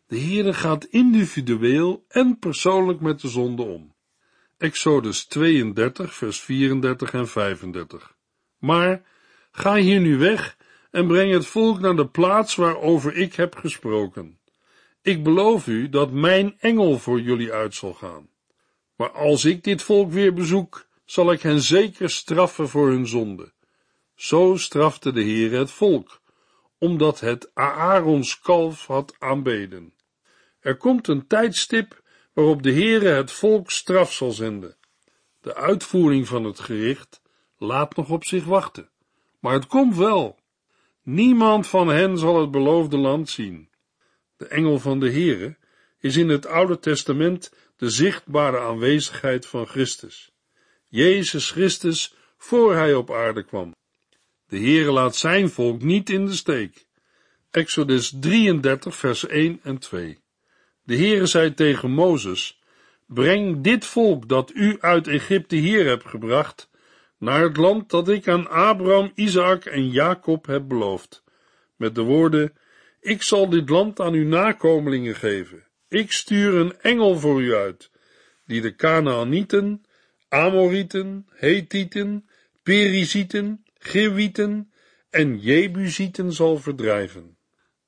De 0.07 0.19
Heere 0.19 0.53
gaat 0.53 0.85
individueel 0.85 2.05
en 2.07 2.39
persoonlijk 2.39 2.99
met 2.99 3.21
de 3.21 3.27
zonde 3.27 3.63
om. 3.63 3.94
Exodus 4.57 5.25
32 5.25 6.13
vers 6.13 6.41
34 6.41 7.13
en 7.13 7.27
35. 7.27 8.15
Maar 8.57 9.01
ga 9.51 9.75
hier 9.75 9.99
nu 9.99 10.17
weg 10.17 10.57
en 10.91 11.07
breng 11.07 11.31
het 11.31 11.45
volk 11.45 11.79
naar 11.79 11.95
de 11.95 12.07
plaats 12.07 12.55
waarover 12.55 13.15
ik 13.15 13.33
heb 13.33 13.55
gesproken. 13.55 14.39
Ik 15.01 15.23
beloof 15.23 15.67
u 15.67 15.89
dat 15.89 16.11
mijn 16.11 16.55
engel 16.59 16.99
voor 16.99 17.21
jullie 17.21 17.53
uit 17.53 17.75
zal 17.75 17.93
gaan. 17.93 18.29
Maar 18.95 19.11
als 19.11 19.45
ik 19.45 19.63
dit 19.63 19.81
volk 19.81 20.11
weer 20.11 20.33
bezoek, 20.33 20.87
zal 21.05 21.31
ik 21.31 21.41
hen 21.41 21.61
zeker 21.61 22.09
straffen 22.09 22.69
voor 22.69 22.89
hun 22.89 23.07
zonde. 23.07 23.53
Zo 24.15 24.57
strafte 24.57 25.11
de 25.11 25.21
Heer 25.21 25.51
het 25.51 25.71
volk, 25.71 26.21
omdat 26.77 27.19
het 27.19 27.51
Aarons 27.53 28.39
kalf 28.39 28.85
had 28.85 29.15
aanbeden. 29.19 29.93
Er 30.59 30.77
komt 30.77 31.07
een 31.07 31.27
tijdstip 31.27 32.03
waarop 32.35 32.63
de 32.63 32.71
Heere 32.71 33.07
het 33.07 33.31
volk 33.31 33.71
straf 33.71 34.13
zal 34.13 34.31
zenden. 34.31 34.75
De 35.41 35.55
uitvoering 35.55 36.27
van 36.27 36.43
het 36.43 36.59
gericht 36.59 37.21
laat 37.57 37.95
nog 37.95 38.09
op 38.09 38.25
zich 38.25 38.43
wachten, 38.43 38.89
maar 39.39 39.53
het 39.53 39.67
komt 39.67 39.95
wel. 39.95 40.39
Niemand 41.03 41.67
van 41.67 41.87
hen 41.87 42.17
zal 42.17 42.41
het 42.41 42.51
beloofde 42.51 42.97
land 42.97 43.29
zien. 43.29 43.69
De 44.37 44.47
engel 44.47 44.79
van 44.79 44.99
de 44.99 45.11
Heere 45.11 45.57
is 45.99 46.17
in 46.17 46.29
het 46.29 46.45
Oude 46.45 46.79
Testament 46.79 47.53
de 47.75 47.89
zichtbare 47.89 48.59
aanwezigheid 48.59 49.45
van 49.45 49.67
Christus. 49.67 50.31
Jezus 50.89 51.51
Christus 51.51 52.15
voor 52.37 52.75
hij 52.75 52.93
op 52.95 53.11
aarde 53.11 53.43
kwam. 53.43 53.75
De 54.47 54.57
Heere 54.57 54.91
laat 54.91 55.15
zijn 55.15 55.49
volk 55.49 55.81
niet 55.81 56.09
in 56.09 56.25
de 56.25 56.33
steek. 56.33 56.85
Exodus 57.51 58.13
33 58.19 58.95
vers 58.95 59.27
1 59.27 59.59
en 59.63 59.77
2. 59.77 60.23
De 60.85 60.95
Heere 60.95 61.25
zei 61.25 61.53
tegen 61.53 61.91
Mozes, 61.91 62.59
breng 63.05 63.61
dit 63.61 63.85
volk 63.85 64.29
dat 64.29 64.51
u 64.53 64.77
uit 64.79 65.07
Egypte 65.07 65.55
hier 65.55 65.85
hebt 65.85 66.05
gebracht, 66.05 66.69
naar 67.17 67.41
het 67.41 67.57
land 67.57 67.89
dat 67.89 68.09
ik 68.09 68.27
aan 68.27 68.49
Abraham, 68.49 69.11
Isaac 69.15 69.65
en 69.65 69.89
Jacob 69.89 70.45
heb 70.45 70.67
beloofd, 70.67 71.23
met 71.75 71.95
de 71.95 72.01
woorden, 72.01 72.53
ik 72.99 73.21
zal 73.21 73.49
dit 73.49 73.69
land 73.69 73.99
aan 73.99 74.13
uw 74.13 74.27
nakomelingen 74.27 75.15
geven. 75.15 75.63
Ik 75.87 76.11
stuur 76.11 76.53
een 76.53 76.79
engel 76.81 77.19
voor 77.19 77.41
u 77.41 77.55
uit, 77.55 77.91
die 78.45 78.61
de 78.61 78.75
Canaanieten, 78.75 79.85
Amorieten, 80.29 81.27
Hethieten, 81.29 82.29
Perizieten, 82.63 83.65
Gewieten 83.77 84.71
en 85.09 85.39
Jebusieten 85.39 86.33
zal 86.33 86.57
verdrijven. 86.57 87.37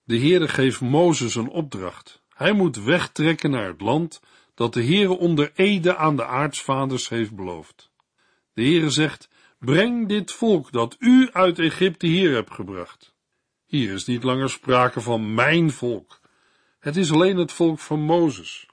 De 0.04 0.18
Heere 0.18 0.48
geeft 0.48 0.82
Mozes 0.82 1.36
een 1.36 1.50
opdracht. 1.50 2.26
Hij 2.38 2.54
moet 2.54 2.84
wegtrekken 2.84 3.52
naar 3.52 3.68
het 3.68 3.82
land 3.82 4.22
dat 4.54 4.74
de 4.74 4.84
Heere 4.84 5.18
onder 5.18 5.52
ede 5.56 5.96
aan 5.96 6.16
de 6.16 6.26
aartsvaders 6.26 7.10
heeft 7.10 7.36
beloofd. 7.36 7.92
De 8.54 8.62
Heere 8.62 8.90
zegt, 8.90 9.30
breng 9.60 10.08
dit 10.08 10.32
volk 10.32 10.72
dat 10.72 10.96
u 11.00 11.30
uit 11.32 11.60
Egypte 11.60 12.08
hier 12.08 12.34
hebt 12.34 12.54
gebracht. 12.54 13.14
Hier 13.66 13.94
is 13.94 14.06
niet 14.06 14.24
langer 14.24 14.50
sprake 14.50 15.02
van 15.02 15.34
mijn 15.34 15.72
volk. 15.72 16.20
Het 16.80 16.96
is 16.96 17.12
alleen 17.12 17.38
het 17.38 17.52
volk 17.52 17.80
van 17.80 18.02
Mozes. 18.02 18.68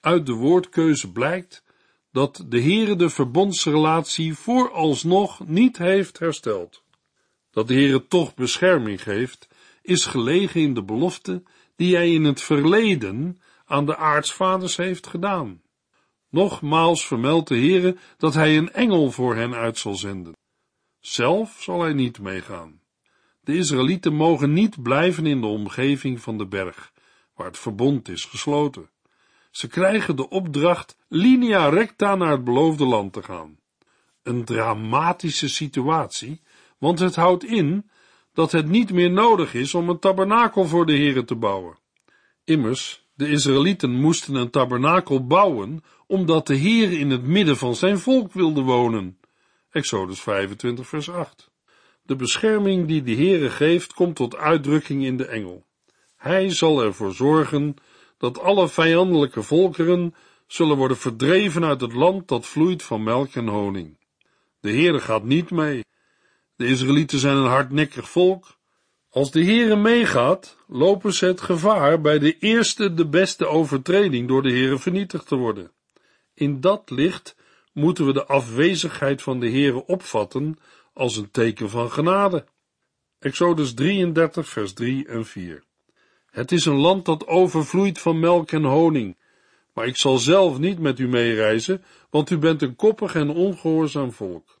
Uit 0.00 0.26
de 0.26 0.32
woordkeuze 0.32 1.12
blijkt 1.12 1.64
dat 2.12 2.44
de 2.48 2.60
Heere 2.62 2.96
de 2.96 3.10
verbondsrelatie 3.10 4.34
vooralsnog 4.34 5.46
niet 5.46 5.78
heeft 5.78 6.18
hersteld. 6.18 6.82
Dat 7.50 7.68
de 7.68 7.74
Heere 7.74 8.06
toch 8.06 8.34
bescherming 8.34 9.02
geeft, 9.02 9.48
is 9.82 10.04
gelegen 10.04 10.60
in 10.60 10.74
de 10.74 10.82
belofte 10.82 11.42
die 11.78 11.94
hij 11.94 12.12
in 12.12 12.24
het 12.24 12.42
verleden 12.42 13.38
aan 13.66 13.86
de 13.86 13.96
aartsvaders 13.96 14.76
heeft 14.76 15.06
gedaan. 15.06 15.62
Nogmaals 16.28 17.06
vermeldt 17.06 17.48
de 17.48 17.54
Heere 17.54 17.96
dat 18.16 18.34
hij 18.34 18.56
een 18.56 18.72
engel 18.72 19.10
voor 19.10 19.36
hen 19.36 19.54
uit 19.54 19.78
zal 19.78 19.94
zenden. 19.94 20.32
Zelf 21.00 21.56
zal 21.60 21.80
hij 21.80 21.92
niet 21.92 22.18
meegaan. 22.18 22.80
De 23.40 23.56
Israëlieten 23.56 24.14
mogen 24.14 24.52
niet 24.52 24.82
blijven 24.82 25.26
in 25.26 25.40
de 25.40 25.46
omgeving 25.46 26.20
van 26.20 26.38
de 26.38 26.46
berg, 26.46 26.92
waar 27.34 27.46
het 27.46 27.58
verbond 27.58 28.08
is 28.08 28.24
gesloten. 28.24 28.90
Ze 29.50 29.68
krijgen 29.68 30.16
de 30.16 30.28
opdracht 30.28 30.96
linea 31.08 31.68
recta 31.68 32.14
naar 32.14 32.30
het 32.30 32.44
beloofde 32.44 32.84
land 32.84 33.12
te 33.12 33.22
gaan. 33.22 33.58
Een 34.22 34.44
dramatische 34.44 35.48
situatie, 35.48 36.40
want 36.78 36.98
het 36.98 37.14
houdt 37.14 37.44
in 37.44 37.90
dat 38.38 38.52
het 38.52 38.68
niet 38.68 38.92
meer 38.92 39.10
nodig 39.10 39.54
is 39.54 39.74
om 39.74 39.88
een 39.88 39.98
tabernakel 39.98 40.66
voor 40.66 40.86
de 40.86 40.92
Heere 40.92 41.24
te 41.24 41.34
bouwen. 41.34 41.78
Immers, 42.44 43.06
de 43.14 43.28
Israëlieten 43.28 43.90
moesten 43.90 44.34
een 44.34 44.50
tabernakel 44.50 45.26
bouwen, 45.26 45.84
omdat 46.06 46.46
de 46.46 46.54
Heer 46.54 46.98
in 46.98 47.10
het 47.10 47.22
midden 47.22 47.56
van 47.56 47.74
zijn 47.74 47.98
volk 47.98 48.32
wilde 48.32 48.60
wonen. 48.60 49.18
Exodus 49.70 50.20
25 50.20 50.88
vers 50.88 51.10
8. 51.10 51.50
De 52.02 52.16
bescherming 52.16 52.86
die 52.86 53.02
de 53.02 53.14
Heere 53.14 53.50
geeft, 53.50 53.92
komt 53.92 54.16
tot 54.16 54.36
uitdrukking 54.36 55.04
in 55.04 55.16
de 55.16 55.26
engel. 55.26 55.64
Hij 56.16 56.50
zal 56.50 56.82
ervoor 56.82 57.12
zorgen 57.12 57.74
dat 58.18 58.40
alle 58.40 58.68
vijandelijke 58.68 59.42
volkeren 59.42 60.14
zullen 60.46 60.76
worden 60.76 60.96
verdreven 60.96 61.64
uit 61.64 61.80
het 61.80 61.92
land 61.92 62.28
dat 62.28 62.46
vloeit 62.46 62.82
van 62.82 63.02
melk 63.02 63.34
en 63.34 63.48
honing. 63.48 63.98
De 64.60 64.70
Heere 64.70 65.00
gaat 65.00 65.24
niet 65.24 65.50
mee. 65.50 65.86
De 66.58 66.66
Israëlieten 66.66 67.18
zijn 67.18 67.36
een 67.36 67.50
hardnekkig 67.50 68.10
volk. 68.10 68.58
Als 69.08 69.30
de 69.30 69.44
Heere 69.44 69.76
meegaat, 69.76 70.56
lopen 70.66 71.12
ze 71.12 71.26
het 71.26 71.40
gevaar 71.40 72.00
bij 72.00 72.18
de 72.18 72.38
eerste 72.38 72.94
de 72.94 73.06
beste 73.08 73.46
overtreding 73.46 74.28
door 74.28 74.42
de 74.42 74.50
Heere 74.50 74.78
vernietigd 74.78 75.26
te 75.26 75.36
worden. 75.36 75.70
In 76.34 76.60
dat 76.60 76.90
licht 76.90 77.36
moeten 77.72 78.06
we 78.06 78.12
de 78.12 78.26
afwezigheid 78.26 79.22
van 79.22 79.40
de 79.40 79.50
Heere 79.50 79.86
opvatten 79.86 80.58
als 80.92 81.16
een 81.16 81.30
teken 81.30 81.70
van 81.70 81.90
genade. 81.90 82.46
Exodus 83.18 83.74
33 83.74 84.48
vers 84.48 84.72
3 84.72 85.06
en 85.06 85.26
4 85.26 85.62
Het 86.30 86.52
is 86.52 86.64
een 86.64 86.80
land 86.80 87.04
dat 87.04 87.26
overvloeit 87.26 87.98
van 87.98 88.20
melk 88.20 88.52
en 88.52 88.64
honing, 88.64 89.16
maar 89.74 89.86
ik 89.86 89.96
zal 89.96 90.18
zelf 90.18 90.58
niet 90.58 90.78
met 90.78 90.98
u 90.98 91.08
meereizen, 91.08 91.84
want 92.10 92.30
u 92.30 92.38
bent 92.38 92.62
een 92.62 92.76
koppig 92.76 93.14
en 93.14 93.30
ongehoorzaam 93.30 94.12
volk. 94.12 94.57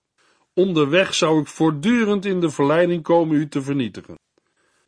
Onderweg 0.58 1.14
zou 1.14 1.40
ik 1.40 1.46
voortdurend 1.46 2.24
in 2.24 2.40
de 2.40 2.50
verleiding 2.50 3.02
komen 3.02 3.36
u 3.36 3.48
te 3.48 3.62
vernietigen. 3.62 4.18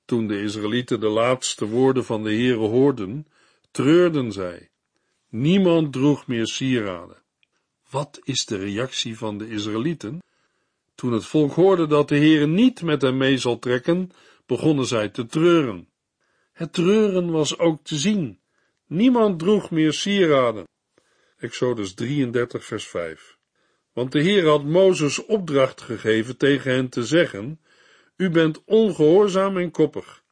Toen 0.04 0.26
de 0.26 0.42
Israëlieten 0.42 1.00
de 1.00 1.08
laatste 1.08 1.66
woorden 1.66 2.04
van 2.04 2.22
de 2.22 2.30
Heere 2.30 2.66
hoorden, 2.68 3.26
treurden 3.70 4.32
zij. 4.32 4.70
Niemand 5.28 5.92
droeg 5.92 6.26
meer 6.26 6.46
sieraden. 6.46 7.22
Wat 7.90 8.20
is 8.22 8.44
de 8.44 8.56
reactie 8.56 9.18
van 9.18 9.38
de 9.38 9.48
Israëlieten? 9.48 10.22
Toen 10.94 11.12
het 11.12 11.24
volk 11.24 11.52
hoorde 11.52 11.86
dat 11.86 12.08
de 12.08 12.16
Heere 12.16 12.46
niet 12.46 12.82
met 12.82 13.02
hem 13.02 13.16
mee 13.16 13.38
zal 13.38 13.58
trekken, 13.58 14.10
begonnen 14.46 14.86
zij 14.86 15.08
te 15.08 15.26
treuren. 15.26 15.88
Het 16.52 16.72
treuren 16.72 17.30
was 17.30 17.58
ook 17.58 17.84
te 17.84 17.96
zien. 17.96 18.38
Niemand 18.86 19.38
droeg 19.38 19.70
meer 19.70 19.92
sieraden. 19.92 20.64
Exodus 21.36 21.94
33 21.94 22.64
vers 22.64 22.86
5 22.86 23.38
Want 24.00 24.12
de 24.12 24.20
Heer 24.20 24.46
had 24.46 24.64
Mozes 24.64 25.24
opdracht 25.24 25.80
gegeven 25.80 26.36
tegen 26.36 26.72
hen 26.72 26.88
te 26.88 27.04
zeggen, 27.04 27.60
U 28.16 28.30
bent 28.30 28.62
ongehoorzaam 28.64 29.56
en 29.56 29.70
koppig. 29.70 30.22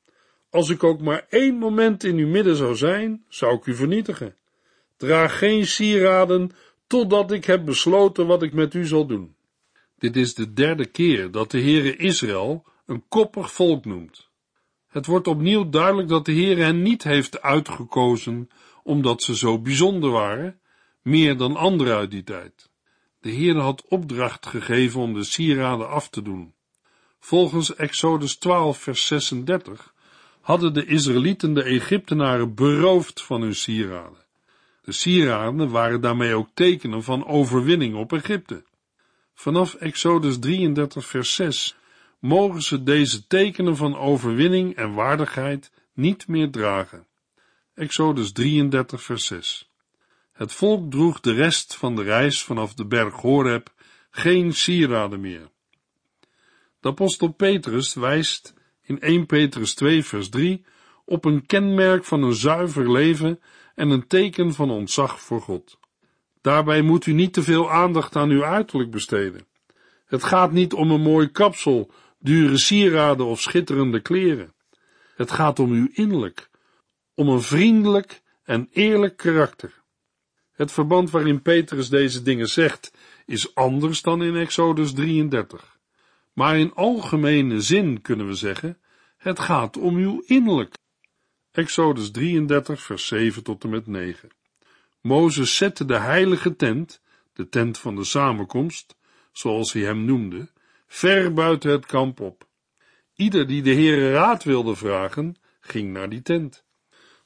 Als 0.50 0.70
ik 0.70 0.84
ook 0.84 1.00
maar 1.00 1.26
één 1.28 1.54
moment 1.54 2.04
in 2.04 2.16
uw 2.16 2.28
midden 2.28 2.56
zou 2.56 2.76
zijn, 2.76 3.24
zou 3.28 3.56
ik 3.56 3.66
u 3.66 3.74
vernietigen. 3.74 4.36
Draag 4.96 5.38
geen 5.38 5.66
sieraden, 5.66 6.50
totdat 6.86 7.32
ik 7.32 7.44
heb 7.44 7.64
besloten 7.64 8.26
wat 8.26 8.42
ik 8.42 8.52
met 8.52 8.74
u 8.74 8.86
zal 8.86 9.06
doen. 9.06 9.34
Dit 9.98 10.16
is 10.16 10.34
de 10.34 10.52
derde 10.52 10.86
keer 10.86 11.30
dat 11.30 11.50
de 11.50 11.60
Heere 11.60 11.96
Israël 11.96 12.64
een 12.86 13.04
koppig 13.08 13.52
volk 13.52 13.84
noemt. 13.84 14.28
Het 14.88 15.06
wordt 15.06 15.26
opnieuw 15.26 15.68
duidelijk 15.68 16.08
dat 16.08 16.24
de 16.24 16.32
Heere 16.32 16.62
hen 16.62 16.82
niet 16.82 17.02
heeft 17.02 17.42
uitgekozen 17.42 18.48
omdat 18.82 19.22
ze 19.22 19.36
zo 19.36 19.58
bijzonder 19.58 20.10
waren, 20.10 20.60
meer 21.02 21.36
dan 21.36 21.56
anderen 21.56 21.96
uit 21.96 22.10
die 22.10 22.24
tijd. 22.24 22.67
De 23.20 23.32
Heere 23.32 23.60
had 23.60 23.84
opdracht 23.88 24.46
gegeven 24.46 25.00
om 25.00 25.14
de 25.14 25.24
sieraden 25.24 25.88
af 25.88 26.08
te 26.08 26.22
doen. 26.22 26.54
Volgens 27.20 27.74
Exodus 27.74 28.36
12 28.36 28.78
vers 28.78 29.06
36 29.06 29.94
hadden 30.40 30.74
de 30.74 30.84
Israëlieten 30.84 31.54
de 31.54 31.62
Egyptenaren 31.62 32.54
beroofd 32.54 33.22
van 33.22 33.40
hun 33.40 33.54
sieraden. 33.54 34.26
De 34.82 34.92
sieraden 34.92 35.70
waren 35.70 36.00
daarmee 36.00 36.34
ook 36.34 36.48
tekenen 36.54 37.02
van 37.02 37.26
overwinning 37.26 37.94
op 37.94 38.12
Egypte. 38.12 38.64
Vanaf 39.34 39.74
Exodus 39.74 40.38
33 40.38 41.06
vers 41.06 41.34
6 41.34 41.76
mogen 42.18 42.62
ze 42.62 42.82
deze 42.82 43.26
tekenen 43.26 43.76
van 43.76 43.96
overwinning 43.96 44.76
en 44.76 44.94
waardigheid 44.94 45.70
niet 45.92 46.28
meer 46.28 46.50
dragen. 46.50 47.06
Exodus 47.74 48.32
33 48.32 49.02
vers 49.02 49.26
6 49.26 49.67
Het 50.38 50.52
volk 50.52 50.90
droeg 50.90 51.20
de 51.20 51.32
rest 51.32 51.76
van 51.76 51.96
de 51.96 52.02
reis 52.02 52.42
vanaf 52.42 52.74
de 52.74 52.86
berg 52.86 53.14
Horeb 53.14 53.72
geen 54.10 54.52
sieraden 54.52 55.20
meer. 55.20 55.50
De 56.80 56.88
apostel 56.88 57.32
Petrus 57.32 57.94
wijst 57.94 58.54
in 58.82 59.00
1 59.00 59.26
Petrus 59.26 59.74
2 59.74 60.04
vers 60.04 60.28
3 60.28 60.64
op 61.04 61.24
een 61.24 61.46
kenmerk 61.46 62.04
van 62.04 62.22
een 62.22 62.34
zuiver 62.34 62.92
leven 62.92 63.40
en 63.74 63.90
een 63.90 64.06
teken 64.06 64.54
van 64.54 64.70
ontzag 64.70 65.20
voor 65.20 65.40
God. 65.40 65.78
Daarbij 66.40 66.82
moet 66.82 67.06
u 67.06 67.12
niet 67.12 67.32
te 67.32 67.42
veel 67.42 67.70
aandacht 67.70 68.16
aan 68.16 68.30
uw 68.30 68.44
uiterlijk 68.44 68.90
besteden. 68.90 69.46
Het 70.06 70.24
gaat 70.24 70.52
niet 70.52 70.72
om 70.72 70.90
een 70.90 71.02
mooi 71.02 71.30
kapsel, 71.30 71.90
dure 72.18 72.58
sieraden 72.58 73.26
of 73.26 73.40
schitterende 73.40 74.00
kleren. 74.00 74.54
Het 75.16 75.30
gaat 75.30 75.58
om 75.58 75.72
uw 75.72 75.88
innerlijk, 75.92 76.50
om 77.14 77.28
een 77.28 77.42
vriendelijk 77.42 78.22
en 78.42 78.68
eerlijk 78.70 79.16
karakter. 79.16 79.78
Het 80.58 80.72
verband 80.72 81.10
waarin 81.10 81.42
Petrus 81.42 81.88
deze 81.88 82.22
dingen 82.22 82.48
zegt, 82.48 82.92
is 83.26 83.54
anders 83.54 84.02
dan 84.02 84.22
in 84.22 84.36
Exodus 84.36 84.92
33. 84.92 85.78
Maar 86.32 86.58
in 86.58 86.74
algemene 86.74 87.60
zin 87.60 88.00
kunnen 88.00 88.26
we 88.26 88.34
zeggen, 88.34 88.78
het 89.16 89.38
gaat 89.38 89.76
om 89.76 89.96
uw 89.96 90.22
innerlijk. 90.26 90.74
Exodus 91.50 92.10
33, 92.10 92.82
vers 92.82 93.06
7 93.06 93.42
tot 93.42 93.64
en 93.64 93.70
met 93.70 93.86
9. 93.86 94.28
Mozes 95.00 95.56
zette 95.56 95.84
de 95.84 95.98
heilige 95.98 96.56
tent, 96.56 97.00
de 97.32 97.48
tent 97.48 97.78
van 97.78 97.96
de 97.96 98.04
samenkomst, 98.04 98.96
zoals 99.32 99.72
hij 99.72 99.82
hem 99.82 100.04
noemde, 100.04 100.50
ver 100.86 101.32
buiten 101.32 101.70
het 101.70 101.86
kamp 101.86 102.20
op. 102.20 102.46
Ieder 103.14 103.46
die 103.46 103.62
de 103.62 103.74
Heere 103.74 104.12
raad 104.12 104.44
wilde 104.44 104.76
vragen, 104.76 105.36
ging 105.60 105.92
naar 105.92 106.08
die 106.08 106.22
tent. 106.22 106.64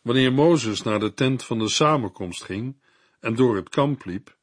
Wanneer 0.02 0.32
Mozes 0.32 0.82
naar 0.82 1.00
de 1.00 1.14
tent 1.14 1.44
van 1.44 1.58
de 1.58 1.68
samenkomst 1.68 2.42
ging 2.42 2.80
en 3.22 3.34
door 3.34 3.56
het 3.56 3.68
kamp 3.68 4.04
liep, 4.04 4.36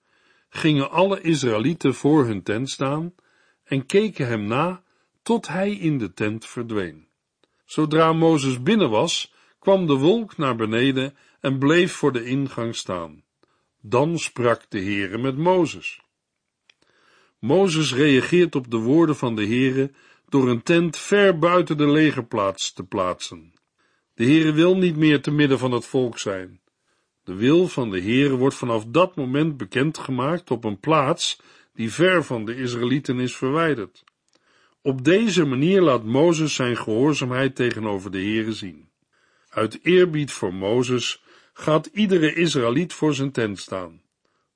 gingen 0.50 0.92
alle 0.92 1.22
Israëlieten 1.22 1.94
voor 1.94 2.26
hun 2.26 2.44
tent 2.44 2.70
staan 2.70 3.13
en 3.63 3.86
keken 3.86 4.28
hem 4.28 4.48
na 4.48 4.84
tot 5.22 5.48
hij 5.48 5.72
in 5.72 5.98
de 5.98 6.13
tent 6.13 6.46
verdween. 6.46 7.08
Zodra 7.65 8.13
Mozes 8.13 8.63
binnen 8.63 8.89
was, 8.89 9.34
kwam 9.60 9.88
de 9.88 9.94
wolk 9.94 10.38
naar 10.38 10.56
beneden 10.56 11.18
en 11.39 11.60
bleef 11.60 11.94
voor 11.94 12.12
de 12.12 12.26
ingang 12.26 12.76
staan. 12.76 13.24
Dan 13.82 14.18
sprak 14.18 14.65
de 14.70 14.80
Heere 14.80 15.18
met 15.18 15.38
Mozes. 15.38 16.02
Mozes 17.39 17.94
reageert 17.94 18.56
op 18.56 18.72
de 18.72 18.78
woorden 18.78 19.15
van 19.15 19.36
de 19.36 19.46
Heere 19.46 19.92
door 20.30 20.50
een 20.50 20.63
tent 20.63 20.98
ver 20.98 21.39
buiten 21.39 21.78
de 21.78 21.88
legerplaats 21.88 22.74
te 22.74 22.84
plaatsen. 22.84 23.54
De 24.13 24.24
Heere 24.24 24.52
wil 24.52 24.78
niet 24.78 24.96
meer 24.96 25.22
te 25.22 25.32
midden 25.32 25.60
van 25.60 25.72
het 25.72 25.86
volk 25.86 26.20
zijn. 26.20 26.62
De 27.30 27.36
wil 27.36 27.68
van 27.68 27.89
de 27.89 28.02
Heere 28.02 28.36
wordt 28.36 28.56
vanaf 28.56 28.86
dat 28.86 29.15
moment 29.15 29.58
bekendgemaakt 29.58 30.52
op 30.52 30.63
een 30.63 30.80
plaats 30.80 31.42
die 31.74 31.92
ver 31.92 32.24
van 32.24 32.46
de 32.46 32.56
Israëlieten 32.56 33.20
is 33.20 33.36
verwijderd. 33.36 34.04
Op 34.82 35.04
deze 35.04 35.46
manier 35.46 35.82
laat 35.82 36.04
Mozes 36.04 36.54
zijn 36.54 36.78
gehoorzaamheid 36.78 37.56
tegenover 37.56 38.12
de 38.12 38.18
Heere 38.18 38.54
zien. 38.54 38.89
Uit 39.50 39.80
eerbied 39.84 40.32
voor 40.32 40.54
Mozes 40.54 41.24
gaat 41.54 41.86
iedere 41.86 42.34
Israëliet 42.34 42.94
voor 42.94 43.13
zijn 43.13 43.32
tent 43.32 43.60
staan. 43.60 44.02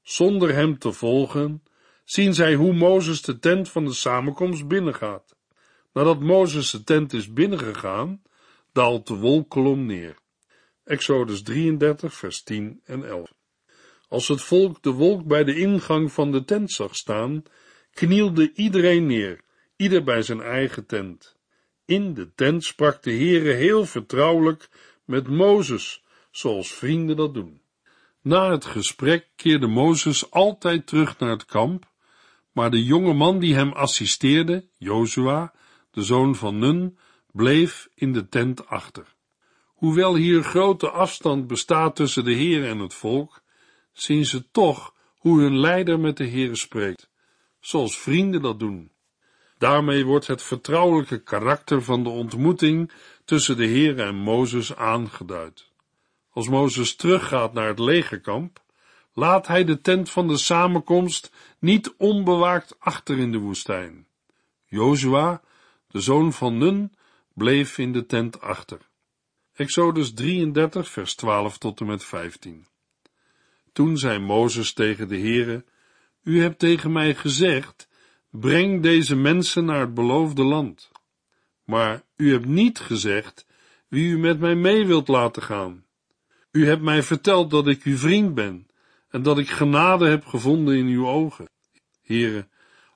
Zonder 0.02 0.54
hem 0.54 0.78
te 0.78 0.92
volgen, 0.92 1.64
zien 2.04 2.34
zij 2.34 2.56
hoe 2.56 2.74
Mozes 2.74 3.22
de 3.22 3.40
tent 3.40 3.70
van 3.70 3.86
de 3.86 3.94
samenkomst 3.94 4.68
binnengaat. 4.68 5.36
Nadat 5.92 6.20
Mozes 6.20 6.72
de 6.72 6.84
tent 6.84 7.14
is 7.14 7.34
binnengegaan, 7.34 8.22
daalt 8.72 9.08
de 9.08 9.16
wolkolom 9.16 9.86
neer. 9.86 10.22
Exodus 10.84 11.42
33, 11.44 12.14
vers 12.14 12.44
10 12.44 12.82
en 12.86 13.04
11. 13.04 13.34
Als 14.08 14.28
het 14.28 14.42
volk 14.42 14.82
de 14.82 14.92
wolk 14.92 15.26
bij 15.26 15.44
de 15.44 15.56
ingang 15.56 16.12
van 16.12 16.32
de 16.32 16.44
tent 16.44 16.72
zag 16.72 16.96
staan, 16.96 17.44
knielde 17.94 18.52
iedereen 18.54 19.06
neer, 19.06 19.42
ieder 19.76 20.04
bij 20.04 20.22
zijn 20.22 20.42
eigen 20.42 20.86
tent. 20.86 21.36
In 21.86 22.14
de 22.14 22.34
tent 22.36 22.64
sprak 22.64 23.04
de 23.04 23.12
Heere 23.12 23.52
heel 23.52 23.86
vertrouwelijk 23.86 24.70
met 25.06 25.28
Mozes, 25.28 26.04
zoals 26.32 26.74
vrienden 26.74 27.16
dat 27.16 27.34
doen. 27.34 27.62
Na 28.22 28.52
het 28.52 28.66
gesprek 28.66 29.28
keerde 29.36 29.68
Mozes 29.68 30.32
altijd 30.32 30.88
terug 30.88 31.20
naar 31.20 31.30
het 31.30 31.46
kamp, 31.46 31.92
maar 32.52 32.72
de 32.72 32.84
jonge 32.84 33.14
man 33.14 33.40
die 33.40 33.56
hem 33.56 33.72
assisteerde, 33.72 34.68
Jozua, 34.78 35.54
de 35.92 36.04
zoon 36.04 36.36
van 36.36 36.60
Nun, 36.60 36.98
bleef 37.32 37.90
in 37.96 38.14
de 38.14 38.30
tent 38.30 38.68
achter. 38.68 39.13
Hoewel 39.84 40.16
hier 40.16 40.44
grote 40.44 40.90
afstand 40.90 41.48
bestaat 41.48 41.96
tussen 41.96 42.24
de 42.24 42.34
Heer 42.34 42.68
en 42.68 42.80
het 42.80 42.94
volk, 42.94 43.42
zien 43.92 44.26
ze 44.26 44.52
toch 44.52 44.94
hoe 45.18 45.42
hun 45.42 45.60
leider 45.60 46.00
met 46.00 46.18
de 46.18 46.24
Heer 46.24 46.56
spreekt, 46.56 47.10
zoals 47.60 48.00
vrienden 48.00 48.42
dat 48.42 48.60
doen. 48.60 48.92
Daarmee 49.58 50.06
wordt 50.06 50.28
het 50.28 50.44
vertrouwelijke 50.44 51.24
karakter 51.24 51.84
van 51.84 52.04
de 52.04 52.10
ontmoeting 52.10 52.92
tussen 53.26 53.58
de 53.58 53.66
Heer 53.66 54.00
en 54.00 54.16
Mozes 54.16 54.76
aangeduid. 54.76 55.70
Als 56.30 56.50
Mozes 56.50 56.96
teruggaat 56.96 57.54
naar 57.54 57.68
het 57.68 57.80
legerkamp, 57.80 58.62
laat 59.14 59.48
hij 59.48 59.64
de 59.64 59.82
tent 59.82 60.10
van 60.10 60.28
de 60.28 60.38
samenkomst 60.38 61.32
niet 61.60 61.94
onbewaakt 61.98 62.76
achter 62.80 63.18
in 63.18 63.32
de 63.32 63.40
woestijn. 63.40 64.08
Jozua, 64.66 65.42
de 65.88 66.00
zoon 66.00 66.34
van 66.34 66.58
Nun, 66.58 66.94
bleef 67.34 67.78
in 67.78 67.94
de 67.94 68.06
tent 68.06 68.42
achter. 68.42 68.92
Exodus 69.56 70.14
33, 70.14 70.90
vers 70.90 71.16
12 71.16 71.58
tot 71.58 71.80
en 71.80 71.86
met 71.86 72.04
15. 72.04 72.66
Toen 73.74 73.98
zei 73.98 74.20
Mozes 74.20 74.74
tegen 74.74 75.08
de 75.08 75.18
Heere, 75.18 75.64
U 76.24 76.42
hebt 76.42 76.60
tegen 76.60 76.92
mij 76.92 77.16
gezegd, 77.16 77.88
breng 78.30 78.82
deze 78.82 79.16
mensen 79.16 79.66
naar 79.66 79.80
het 79.80 79.94
beloofde 79.94 80.44
land. 80.44 80.92
Maar 81.64 82.04
u 82.16 82.32
hebt 82.32 82.46
niet 82.46 82.80
gezegd 82.80 83.46
wie 83.88 84.12
u 84.12 84.18
met 84.18 84.40
mij 84.40 84.56
mee 84.56 84.86
wilt 84.86 85.08
laten 85.08 85.42
gaan. 85.42 85.86
U 86.52 86.68
hebt 86.68 86.82
mij 86.82 87.04
verteld 87.04 87.50
dat 87.50 87.68
ik 87.68 87.84
uw 87.84 87.98
vriend 87.98 88.34
ben 88.34 88.68
en 89.10 89.24
dat 89.24 89.38
ik 89.38 89.50
genade 89.50 90.08
heb 90.08 90.26
gevonden 90.26 90.76
in 90.76 90.86
uw 90.86 91.08
ogen. 91.08 91.50
Heere, 92.02 92.48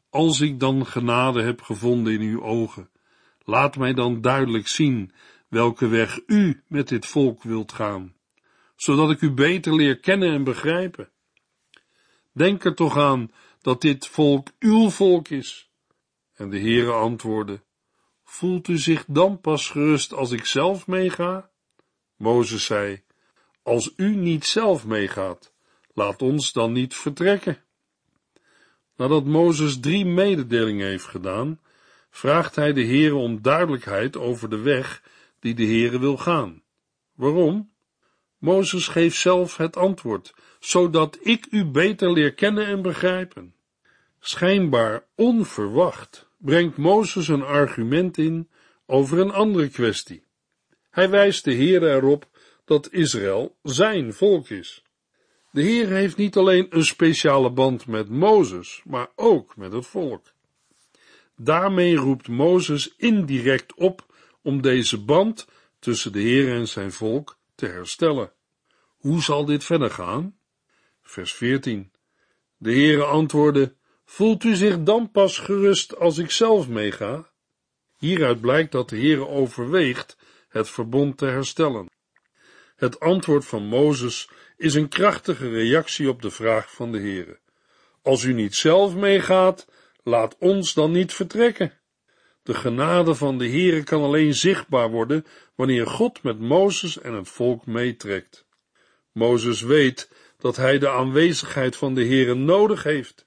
als 0.10 0.42
ik 0.42 0.60
dan 0.60 0.86
genade 0.86 1.42
heb 1.42 1.62
gevonden 1.62 2.14
in 2.14 2.22
uw 2.22 2.44
ogen, 2.44 2.90
laat 3.44 3.78
mij 3.78 3.94
dan 3.94 4.22
duidelijk 4.22 4.68
zien 4.68 5.12
welke 5.48 5.88
weg 5.88 6.20
u 6.26 6.64
met 6.68 6.88
dit 6.88 7.06
volk 7.06 7.44
wilt 7.44 7.72
gaan, 7.72 8.16
zodat 8.76 9.12
ik 9.12 9.22
u 9.22 9.32
beter 9.32 9.76
leer 9.76 10.00
kennen 10.00 10.34
en 10.34 10.44
begrijpen. 10.44 11.10
Denk 12.32 12.64
er 12.64 12.76
toch 12.76 12.98
aan 12.98 13.32
dat 13.62 13.82
dit 13.82 14.08
volk 14.08 14.48
uw 14.60 14.90
volk 14.90 15.28
is. 15.30 15.70
En 16.34 16.50
de 16.50 16.60
Heere 16.60 16.92
antwoordde, 16.92 17.62
voelt 18.24 18.68
u 18.68 18.78
zich 18.78 19.06
dan 19.08 19.42
pas 19.42 19.70
gerust 19.70 20.14
als 20.14 20.32
ik 20.32 20.46
zelf 20.46 20.88
meega? 20.88 21.50
Mozes 22.16 22.66
zei, 22.66 23.02
als 23.64 23.94
u 23.96 24.16
niet 24.16 24.46
zelf 24.46 24.86
meegaat, 24.86 25.54
laat 25.94 26.22
ons 26.22 26.54
dan 26.54 26.72
niet 26.72 26.96
vertrekken. 26.96 27.58
Nadat 28.96 29.26
Mozes 29.26 29.80
drie 29.80 30.06
mededelingen 30.06 30.88
heeft 30.88 31.06
gedaan, 31.06 31.60
vraagt 32.10 32.56
hij 32.56 32.74
de 32.74 32.86
Heere 32.86 33.16
om 33.16 33.42
duidelijkheid 33.42 34.18
over 34.18 34.50
de 34.50 34.58
weg 34.58 35.02
die 35.40 35.54
de 35.54 35.66
Heere 35.66 36.00
wil 36.00 36.18
gaan. 36.18 36.62
Waarom? 37.16 37.72
Mozes 38.38 38.88
geeft 38.88 39.18
zelf 39.18 39.58
het 39.58 39.78
antwoord, 39.78 40.34
zodat 40.60 41.18
ik 41.22 41.48
u 41.52 41.66
beter 41.66 42.12
leer 42.12 42.34
kennen 42.34 42.66
en 42.66 42.82
begrijpen. 42.82 43.56
Schijnbaar 44.20 45.04
onverwacht 45.16 46.30
brengt 46.38 46.78
Mozes 46.78 47.28
een 47.28 47.44
argument 47.44 48.18
in 48.18 48.50
over 48.86 49.20
een 49.20 49.32
andere 49.32 49.70
kwestie. 49.70 50.24
Hij 50.90 51.10
wijst 51.10 51.44
de 51.44 51.56
Heere 51.56 51.94
erop 51.94 52.28
dat 52.66 52.92
Israël 52.92 53.56
zijn 53.64 54.14
volk 54.14 54.50
is. 54.50 54.84
De 55.52 55.62
Heer 55.62 55.88
heeft 55.88 56.18
niet 56.18 56.38
alleen 56.38 56.68
een 56.70 56.86
speciale 56.86 57.52
band 57.52 57.88
met 57.88 58.10
Mozes, 58.10 58.82
maar 58.86 59.08
ook 59.16 59.56
met 59.56 59.72
het 59.72 59.86
volk. 59.86 60.34
Daarmee 61.36 61.96
roept 61.96 62.28
Mozes 62.28 62.94
indirect 62.98 63.74
op 63.74 64.07
om 64.48 64.62
deze 64.62 65.04
band 65.04 65.48
tussen 65.80 66.12
de 66.12 66.20
Heer 66.20 66.56
en 66.56 66.68
zijn 66.68 66.92
volk 66.92 67.38
te 67.56 67.66
herstellen. 67.66 68.32
Hoe 68.98 69.22
zal 69.22 69.46
dit 69.46 69.64
verder 69.64 69.90
gaan? 69.90 70.38
Vers 71.02 71.34
14. 71.34 71.92
De 72.58 72.72
Heere 72.72 73.04
antwoordde, 73.04 73.76
voelt 74.06 74.44
u 74.44 74.56
zich 74.56 74.84
dan 74.84 75.12
pas 75.12 75.38
gerust 75.38 75.98
als 75.98 76.18
ik 76.18 76.32
zelf 76.32 76.68
meega? 76.68 77.32
Hieruit 77.98 78.42
blijkt 78.42 78.72
dat 78.72 78.90
de 78.90 78.96
Heere 78.98 79.28
overweegt 79.28 80.18
het 80.50 80.70
verbond 80.70 81.18
te 81.18 81.26
herstellen. 81.26 81.90
Het 82.76 83.00
antwoord 83.00 83.46
van 83.46 83.64
Mozes 83.64 84.30
is 84.58 84.74
een 84.74 84.90
krachtige 84.90 85.50
reactie 85.50 86.10
op 86.10 86.22
de 86.22 86.32
vraag 86.32 86.72
van 86.72 86.92
de 86.92 87.00
Heere. 87.00 87.40
Als 88.02 88.24
u 88.24 88.34
niet 88.34 88.56
zelf 88.56 88.96
meegaat, 88.96 89.68
laat 90.04 90.36
ons 90.40 90.74
dan 90.74 90.92
niet 90.92 91.14
vertrekken. 91.14 91.77
De 92.48 92.54
genade 92.54 93.16
van 93.16 93.38
de 93.38 93.50
Heere 93.50 93.84
kan 93.84 94.02
alleen 94.02 94.34
zichtbaar 94.34 94.90
worden 94.90 95.26
wanneer 95.56 95.88
God 95.88 96.24
met 96.24 96.40
Mozes 96.40 97.00
en 97.00 97.14
het 97.14 97.30
volk 97.30 97.66
meetrekt. 97.66 98.46
Mozes 99.12 99.62
weet 99.62 100.12
dat 100.38 100.56
hij 100.56 100.80
de 100.80 100.90
aanwezigheid 100.90 101.76
van 101.76 101.94
de 101.94 102.06
Heere 102.06 102.36
nodig 102.36 102.84
heeft. 102.84 103.26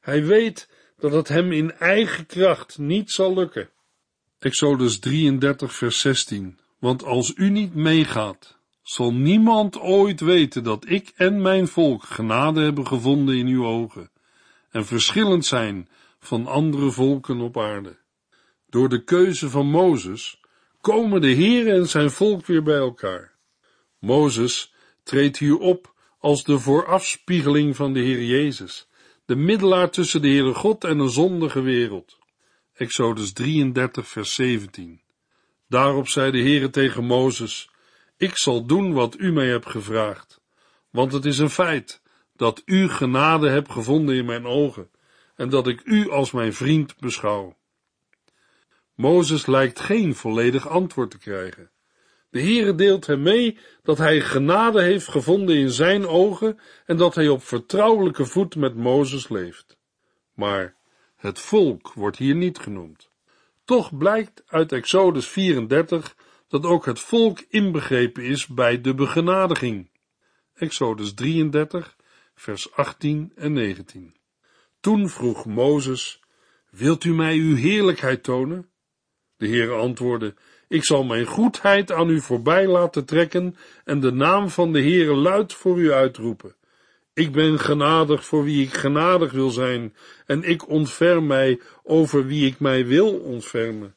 Hij 0.00 0.24
weet 0.24 0.68
dat 0.98 1.12
het 1.12 1.28
hem 1.28 1.52
in 1.52 1.72
eigen 1.72 2.26
kracht 2.26 2.78
niet 2.78 3.10
zal 3.10 3.34
lukken. 3.34 3.70
Exodus 4.38 4.98
33 4.98 5.74
vers 5.74 6.00
16 6.00 6.58
Want 6.78 7.04
als 7.04 7.32
u 7.36 7.50
niet 7.50 7.74
meegaat, 7.74 8.58
zal 8.82 9.12
niemand 9.12 9.78
ooit 9.78 10.20
weten 10.20 10.64
dat 10.64 10.84
ik 10.88 11.12
en 11.16 11.42
mijn 11.42 11.68
volk 11.68 12.02
genade 12.04 12.60
hebben 12.62 12.86
gevonden 12.86 13.36
in 13.36 13.46
uw 13.46 13.66
ogen 13.66 14.10
en 14.70 14.86
verschillend 14.86 15.44
zijn 15.44 15.88
van 16.18 16.46
andere 16.46 16.90
volken 16.90 17.40
op 17.40 17.58
aarde. 17.58 18.00
Door 18.72 18.88
de 18.88 19.04
keuze 19.04 19.50
van 19.50 19.66
Mozes 19.66 20.40
komen 20.80 21.20
de 21.20 21.30
Heer 21.30 21.68
en 21.74 21.88
zijn 21.88 22.10
volk 22.10 22.46
weer 22.46 22.62
bij 22.62 22.76
elkaar. 22.76 23.34
Mozes 23.98 24.74
treedt 25.02 25.38
hier 25.38 25.58
op 25.58 25.94
als 26.18 26.44
de 26.44 26.58
voorafspiegeling 26.58 27.76
van 27.76 27.92
de 27.92 28.00
Heer 28.00 28.22
Jezus, 28.22 28.88
de 29.24 29.36
middelaar 29.36 29.90
tussen 29.90 30.22
de 30.22 30.28
Heere 30.28 30.54
God 30.54 30.84
en 30.84 30.98
een 30.98 31.10
zondige 31.10 31.60
wereld. 31.60 32.18
Exodus 32.74 33.32
33 33.32 34.08
vers 34.08 34.34
17. 34.34 35.00
Daarop 35.68 36.08
zei 36.08 36.30
de 36.30 36.40
Heere 36.40 36.70
tegen 36.70 37.04
Mozes, 37.04 37.70
ik 38.16 38.36
zal 38.36 38.66
doen 38.66 38.92
wat 38.92 39.18
u 39.18 39.32
mij 39.32 39.48
hebt 39.48 39.70
gevraagd, 39.70 40.40
want 40.90 41.12
het 41.12 41.24
is 41.24 41.38
een 41.38 41.50
feit 41.50 42.02
dat 42.36 42.62
u 42.64 42.88
genade 42.88 43.48
hebt 43.48 43.72
gevonden 43.72 44.14
in 44.14 44.24
mijn 44.24 44.46
ogen 44.46 44.90
en 45.36 45.48
dat 45.48 45.66
ik 45.66 45.80
u 45.84 46.10
als 46.10 46.30
mijn 46.30 46.54
vriend 46.54 46.98
beschouw. 46.98 47.60
Mozes 48.94 49.46
lijkt 49.46 49.80
geen 49.80 50.14
volledig 50.14 50.68
antwoord 50.68 51.10
te 51.10 51.18
krijgen. 51.18 51.70
De 52.30 52.40
Heere 52.40 52.74
deelt 52.74 53.06
hem 53.06 53.22
mee 53.22 53.58
dat 53.82 53.98
hij 53.98 54.20
genade 54.20 54.82
heeft 54.82 55.08
gevonden 55.08 55.56
in 55.56 55.70
zijn 55.70 56.06
ogen 56.06 56.58
en 56.86 56.96
dat 56.96 57.14
hij 57.14 57.28
op 57.28 57.42
vertrouwelijke 57.42 58.24
voet 58.24 58.56
met 58.56 58.76
Mozes 58.76 59.28
leeft. 59.28 59.76
Maar 60.34 60.76
het 61.16 61.38
volk 61.38 61.92
wordt 61.92 62.16
hier 62.16 62.34
niet 62.34 62.58
genoemd. 62.58 63.10
Toch 63.64 63.96
blijkt 63.96 64.42
uit 64.46 64.72
Exodus 64.72 65.26
34 65.28 66.16
dat 66.48 66.64
ook 66.64 66.86
het 66.86 67.00
volk 67.00 67.40
inbegrepen 67.48 68.22
is 68.22 68.46
bij 68.46 68.80
de 68.80 68.94
begenadiging. 68.94 69.90
Exodus 70.54 71.14
33, 71.14 71.96
vers 72.34 72.72
18 72.72 73.32
en 73.34 73.52
19. 73.52 74.16
Toen 74.80 75.08
vroeg 75.08 75.46
Mozes, 75.46 76.22
wilt 76.70 77.04
u 77.04 77.14
mij 77.14 77.36
uw 77.36 77.56
heerlijkheid 77.56 78.22
tonen? 78.22 78.71
De 79.42 79.48
Heer 79.48 79.72
antwoordde, 79.72 80.34
ik 80.68 80.84
zal 80.84 81.04
mijn 81.04 81.26
goedheid 81.26 81.92
aan 81.92 82.08
u 82.08 82.20
voorbij 82.20 82.66
laten 82.66 83.04
trekken 83.04 83.56
en 83.84 84.00
de 84.00 84.12
naam 84.12 84.48
van 84.48 84.72
de 84.72 84.80
Heere 84.80 85.14
luid 85.14 85.52
voor 85.52 85.78
u 85.78 85.92
uitroepen. 85.92 86.54
Ik 87.14 87.32
ben 87.32 87.58
genadig 87.58 88.24
voor 88.24 88.44
wie 88.44 88.62
ik 88.62 88.74
genadig 88.74 89.32
wil 89.32 89.50
zijn, 89.50 89.94
en 90.26 90.42
ik 90.42 90.68
ontferm 90.68 91.26
mij 91.26 91.60
over 91.82 92.26
wie 92.26 92.46
ik 92.46 92.60
mij 92.60 92.86
wil 92.86 93.18
ontfermen. 93.18 93.94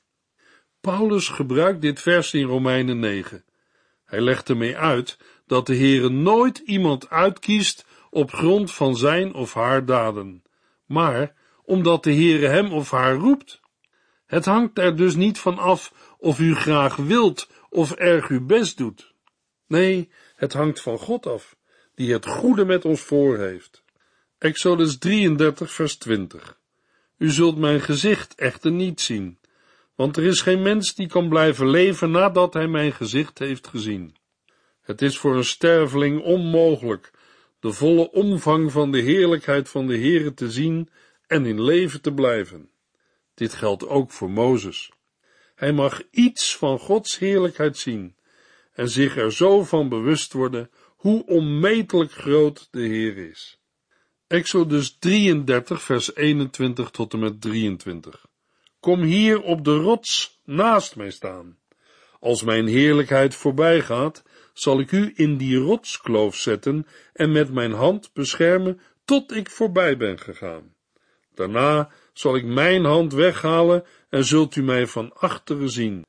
Paulus 0.82 1.28
gebruikt 1.28 1.82
dit 1.82 2.02
vers 2.02 2.34
in 2.34 2.46
Romeinen 2.46 3.00
9. 3.00 3.44
Hij 4.06 4.22
legt 4.22 4.50
ermee 4.50 4.78
uit 4.78 5.18
dat 5.48 5.68
de 5.68 5.76
Heere 5.76 6.10
nooit 6.10 6.58
iemand 6.58 7.10
uitkiest 7.10 7.86
op 8.10 8.32
grond 8.32 8.72
van 8.72 8.96
zijn 8.96 9.34
of 9.34 9.54
haar 9.54 9.86
daden, 9.86 10.44
maar 10.86 11.34
omdat 11.64 12.04
de 12.04 12.14
Heere 12.14 12.48
hem 12.48 12.74
of 12.74 12.92
haar 12.92 13.16
roept. 13.16 13.64
Het 14.26 14.46
hangt 14.46 14.80
er 14.80 14.96
dus 14.96 15.16
niet 15.16 15.40
van 15.40 15.58
af 15.58 15.94
of 16.18 16.40
u 16.40 16.56
graag 16.56 16.96
wilt 16.96 17.50
of 17.70 17.92
erg 17.92 18.28
uw 18.28 18.46
best 18.46 18.78
doet. 18.78 19.14
Nee, 19.68 20.10
het 20.36 20.54
hangt 20.54 20.82
van 20.82 20.98
God 20.98 21.26
af, 21.26 21.56
die 21.96 22.14
het 22.14 22.26
goede 22.26 22.66
met 22.66 22.86
ons 22.86 23.02
voor 23.02 23.38
heeft. 23.38 23.84
Exodus 24.38 24.98
33, 24.98 25.72
vers 25.72 25.96
20. 25.96 26.60
U 27.18 27.30
zult 27.30 27.58
mijn 27.58 27.82
gezicht 27.82 28.36
echter 28.36 28.72
niet 28.72 29.02
zien, 29.02 29.40
want 29.96 30.18
er 30.18 30.24
is 30.24 30.42
geen 30.42 30.62
mens 30.62 30.96
die 30.96 31.08
kan 31.08 31.30
blijven 31.30 31.70
leven 31.70 32.12
nadat 32.12 32.54
hij 32.54 32.68
mijn 32.68 32.92
gezicht 32.92 33.40
heeft 33.40 33.68
gezien. 33.68 34.16
Het 34.82 35.02
is 35.02 35.18
voor 35.18 35.36
een 35.36 35.46
sterveling 35.46 36.22
onmogelijk 36.22 37.12
de 37.60 37.74
volle 37.74 38.12
omvang 38.12 38.72
van 38.72 38.92
de 38.92 39.00
heerlijkheid 39.00 39.70
van 39.70 39.88
de 39.88 39.98
Heere 39.98 40.34
te 40.34 40.52
zien 40.52 40.90
en 41.28 41.46
in 41.46 41.62
leven 41.62 42.02
te 42.02 42.14
blijven. 42.14 42.70
Dit 43.36 43.54
geldt 43.54 43.88
ook 43.88 44.12
voor 44.12 44.30
Mozes. 44.30 44.92
Hij 45.56 45.72
mag 45.72 46.02
iets 46.12 46.58
van 46.58 46.80
Gods 46.80 47.18
heerlijkheid 47.18 47.78
zien 47.78 48.16
en 48.74 48.90
zich 48.90 49.18
er 49.18 49.34
zo 49.34 49.64
van 49.64 49.90
bewust 49.90 50.34
worden 50.34 50.70
hoe 50.96 51.26
onmetelijk 51.26 52.12
groot 52.12 52.68
de 52.72 52.82
Heer 52.82 53.18
is. 53.18 53.60
Exodus 54.28 54.98
33, 54.98 55.82
vers 55.82 56.16
21 56.16 56.90
tot 56.90 57.14
en 57.14 57.20
met 57.20 57.42
23. 57.42 58.26
Kom 58.80 59.02
hier 59.02 59.42
op 59.42 59.64
de 59.64 59.76
rots 59.76 60.40
naast 60.44 60.96
mij 60.96 61.12
staan. 61.12 61.58
Als 62.20 62.44
mijn 62.44 62.68
heerlijkheid 62.68 63.36
voorbij 63.36 63.82
gaat, 63.82 64.24
zal 64.54 64.80
ik 64.80 64.92
u 64.92 65.14
in 65.16 65.38
die 65.38 65.58
rotskloof 65.58 66.36
zetten 66.36 66.88
en 67.14 67.32
met 67.32 67.52
mijn 67.52 67.72
hand 67.72 68.14
beschermen 68.14 68.80
tot 69.06 69.36
ik 69.36 69.50
voorbij 69.50 69.98
ben 69.98 70.20
gegaan. 70.20 70.76
Daarna 71.34 71.92
zal 72.18 72.36
ik 72.36 72.46
mijn 72.46 72.84
hand 72.84 73.14
weghalen 73.14 73.84
en 74.10 74.26
zult 74.26 74.56
u 74.56 74.64
mij 74.64 74.88
van 74.88 75.14
achteren 75.14 75.70
zien. 75.70 76.06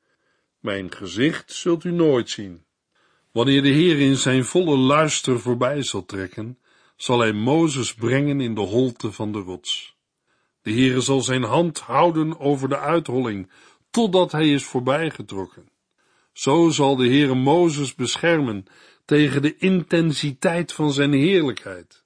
Mijn 0.59 0.91
gezicht 0.91 1.51
zult 1.51 1.83
u 1.83 1.91
nooit 1.91 2.29
zien. 2.29 2.65
Wanneer 3.31 3.61
de 3.61 3.69
Heer 3.69 3.99
in 3.99 4.15
zijn 4.15 4.45
volle 4.45 4.77
luister 4.77 5.39
voorbij 5.39 5.83
zal 5.83 6.05
trekken, 6.05 6.59
zal 6.95 7.19
hij 7.19 7.33
Mozes 7.33 7.93
brengen 7.93 8.41
in 8.41 8.55
de 8.55 8.61
holte 8.61 9.11
van 9.11 9.31
de 9.31 9.39
rots. 9.39 9.95
De 10.61 10.71
Heere 10.71 11.01
zal 11.01 11.21
zijn 11.21 11.43
hand 11.43 11.79
houden 11.79 12.39
over 12.39 12.69
de 12.69 12.77
uitholling, 12.79 13.51
totdat 13.89 14.31
hij 14.31 14.51
is 14.51 14.63
voorbijgetrokken. 14.63 15.69
Zo 16.33 16.69
zal 16.69 16.95
de 16.95 17.07
Heere 17.07 17.35
Mozes 17.35 17.95
beschermen 17.95 18.65
tegen 19.05 19.41
de 19.41 19.57
intensiteit 19.57 20.73
van 20.73 20.91
zijn 20.93 21.13
heerlijkheid. 21.13 22.03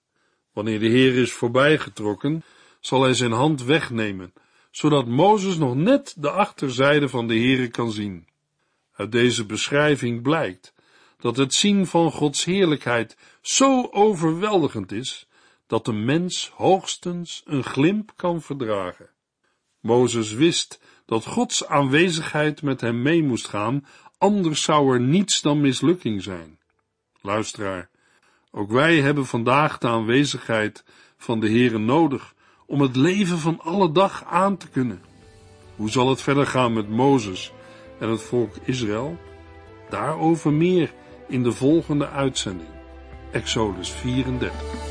Wanneer 0.53 0.79
de 0.79 0.87
Heer 0.87 1.17
is 1.17 1.31
voorbijgetrokken, 1.31 2.43
zal 2.81 3.01
hij 3.01 3.13
zijn 3.13 3.31
hand 3.31 3.63
wegnemen, 3.63 4.33
zodat 4.71 5.07
Mozes 5.07 5.57
nog 5.57 5.75
net 5.75 6.15
de 6.17 6.29
achterzijde 6.29 7.09
van 7.09 7.27
de 7.27 7.33
Heere 7.33 7.67
kan 7.67 7.91
zien. 7.91 8.27
Uit 8.95 9.11
deze 9.11 9.45
beschrijving 9.45 10.21
blijkt 10.21 10.73
dat 11.19 11.37
het 11.37 11.53
zien 11.53 11.87
van 11.87 12.11
Gods 12.11 12.45
heerlijkheid 12.45 13.17
zo 13.41 13.87
overweldigend 13.91 14.91
is, 14.91 15.27
dat 15.67 15.85
de 15.85 15.93
mens 15.93 16.51
hoogstens 16.55 17.41
een 17.45 17.63
glimp 17.63 18.11
kan 18.15 18.41
verdragen. 18.41 19.09
Mozes 19.79 20.33
wist 20.33 20.79
dat 21.05 21.25
Gods 21.25 21.67
aanwezigheid 21.67 22.61
met 22.61 22.81
hem 22.81 23.01
mee 23.01 23.23
moest 23.23 23.47
gaan, 23.47 23.85
anders 24.17 24.61
zou 24.61 24.93
er 24.93 24.99
niets 24.99 25.41
dan 25.41 25.61
mislukking 25.61 26.23
zijn. 26.23 26.59
Luisteraar, 27.21 27.89
ook 28.51 28.71
wij 28.71 29.01
hebben 29.01 29.25
vandaag 29.25 29.77
de 29.77 29.87
aanwezigheid 29.87 30.83
van 31.17 31.39
de 31.39 31.49
Heere 31.49 31.77
nodig 31.77 32.33
om 32.71 32.81
het 32.81 32.95
leven 32.95 33.39
van 33.39 33.59
alle 33.63 33.91
dag 33.91 34.23
aan 34.29 34.57
te 34.57 34.69
kunnen. 34.69 35.01
Hoe 35.75 35.89
zal 35.89 36.09
het 36.09 36.21
verder 36.21 36.47
gaan 36.47 36.73
met 36.73 36.89
Mozes 36.89 37.53
en 37.99 38.09
het 38.09 38.21
volk 38.21 38.55
Israël? 38.63 39.17
Daarover 39.89 40.53
meer 40.53 40.93
in 41.27 41.43
de 41.43 41.51
volgende 41.51 42.09
uitzending. 42.09 42.69
Exodus 43.31 43.89
34. 43.89 44.90